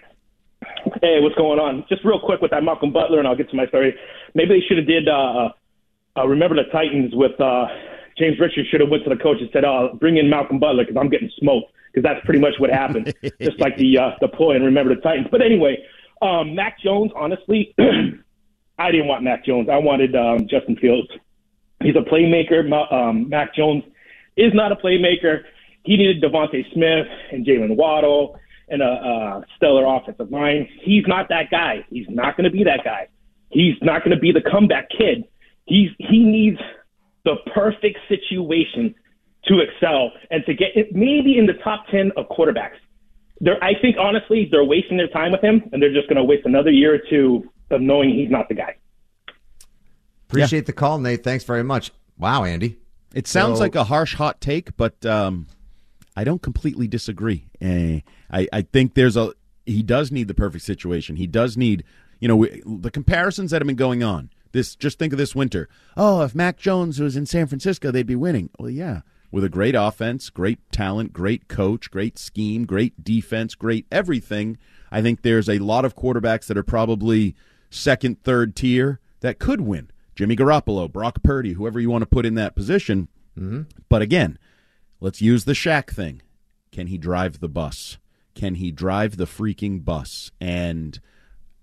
[1.02, 1.86] Hey, what's going on?
[1.90, 3.96] Just real quick with that Malcolm Butler, and I'll get to my story.
[4.34, 5.50] Maybe they should have did uh,
[6.18, 7.68] uh, remember the Titans with uh,
[8.18, 10.84] James Richards should have went to the coach and said, "Oh, bring in Malcolm Butler
[10.84, 14.28] because I'm getting smoked." Because that's pretty much what happened, just like the uh, the
[14.28, 15.28] ploy and remember the Titans.
[15.32, 15.78] But anyway,
[16.22, 17.74] um, Mac Jones, honestly,
[18.80, 19.70] I didn't want Mac Jones.
[19.70, 21.10] I wanted um, Justin Fields.
[21.84, 22.68] He's a playmaker.
[22.68, 23.84] Ma- Um, Mac Jones
[24.38, 25.44] is not a playmaker.
[25.84, 30.68] he needed DeVonta Smith and Jalen Waddle and a, a stellar offensive line.
[30.82, 31.86] He's not that guy.
[31.90, 33.08] He's not going to be that guy.
[33.50, 35.26] He's not going to be the comeback kid.
[35.66, 36.60] He's he needs
[37.24, 38.96] the perfect situation
[39.48, 42.78] to excel and to get maybe in the top ten of quarterbacks.
[43.42, 46.24] They're, I think honestly, they're wasting their time with him, and they're just going to
[46.24, 48.76] waste another year or two of knowing he's not the guy.
[50.42, 50.66] Appreciate yeah.
[50.66, 51.24] the call, Nate.
[51.24, 51.92] Thanks very much.
[52.18, 52.78] Wow, Andy.
[53.14, 55.48] It sounds so, like a harsh, hot take, but um,
[56.16, 57.48] I don't completely disagree.
[57.62, 59.34] Uh, I, I think there's a
[59.66, 61.16] he does need the perfect situation.
[61.16, 61.84] He does need,
[62.20, 64.30] you know, the comparisons that have been going on.
[64.52, 65.68] This just think of this winter.
[65.98, 68.50] Oh, if Mac Jones was in San Francisco, they'd be winning.
[68.60, 73.86] Well, yeah, with a great offense, great talent, great coach, great scheme, great defense, great
[73.92, 74.58] everything.
[74.92, 77.36] I think there's a lot of quarterbacks that are probably
[77.70, 79.90] second, third tier that could win.
[80.16, 83.08] Jimmy Garoppolo, Brock Purdy, whoever you want to put in that position.
[83.38, 83.64] Mm-hmm.
[83.90, 84.38] But again,
[85.00, 86.22] let's use the Shaq thing.
[86.72, 87.98] Can he drive the bus?
[88.34, 90.32] Can he drive the freaking bus?
[90.40, 91.00] And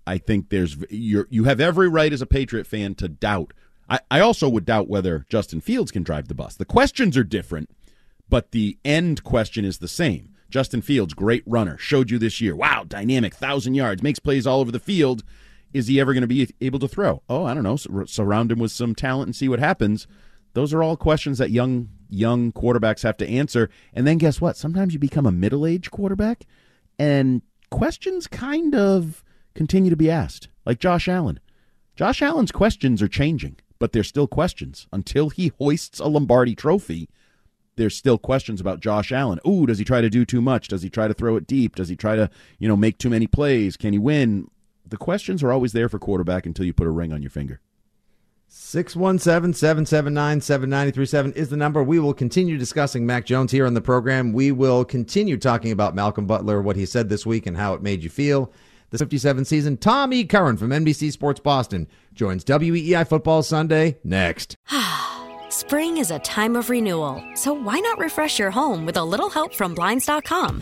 [0.05, 3.53] I think there's you you have every right as a Patriot fan to doubt.
[3.89, 6.55] I, I also would doubt whether Justin Fields can drive the bus.
[6.55, 7.69] The questions are different,
[8.29, 10.29] but the end question is the same.
[10.49, 12.55] Justin Fields, great runner, showed you this year.
[12.55, 15.23] Wow, dynamic, thousand yards, makes plays all over the field.
[15.73, 17.23] Is he ever going to be able to throw?
[17.27, 18.05] Oh, I don't know.
[18.05, 20.07] Surround him with some talent and see what happens.
[20.53, 23.69] Those are all questions that young young quarterbacks have to answer.
[23.93, 24.55] And then guess what?
[24.55, 26.45] Sometimes you become a middle aged quarterback,
[26.99, 29.23] and questions kind of
[29.55, 30.49] continue to be asked.
[30.65, 31.39] Like Josh Allen.
[31.95, 34.87] Josh Allen's questions are changing, but they're still questions.
[34.93, 37.09] Until he hoists a Lombardi trophy,
[37.75, 39.39] there's still questions about Josh Allen.
[39.47, 40.67] Ooh, does he try to do too much?
[40.67, 41.75] Does he try to throw it deep?
[41.75, 43.75] Does he try to, you know, make too many plays?
[43.75, 44.47] Can he win?
[44.93, 47.59] The questions are always there for quarterback until you put a ring on your finger.
[48.47, 51.81] 617 779 7937 is the number.
[51.81, 54.33] We will continue discussing Mac Jones here on the program.
[54.33, 57.81] We will continue talking about Malcolm Butler, what he said this week, and how it
[57.81, 58.53] made you feel.
[58.91, 64.55] The 57 season, Tommy Curran from NBC Sports Boston joins WEEI Football Sunday next.
[65.49, 69.31] Spring is a time of renewal, so why not refresh your home with a little
[69.31, 70.61] help from Blinds.com?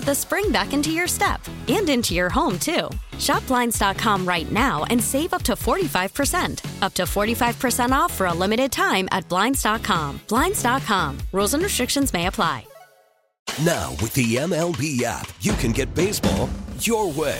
[0.05, 2.89] the spring back into your step and into your home, too.
[3.17, 6.83] Shop Blinds.com right now and save up to 45%.
[6.83, 10.21] Up to 45% off for a limited time at Blinds.com.
[10.27, 11.17] Blinds.com.
[11.31, 12.65] Rules and restrictions may apply.
[13.65, 16.49] Now, with the MLB app, you can get baseball
[16.79, 17.39] your way.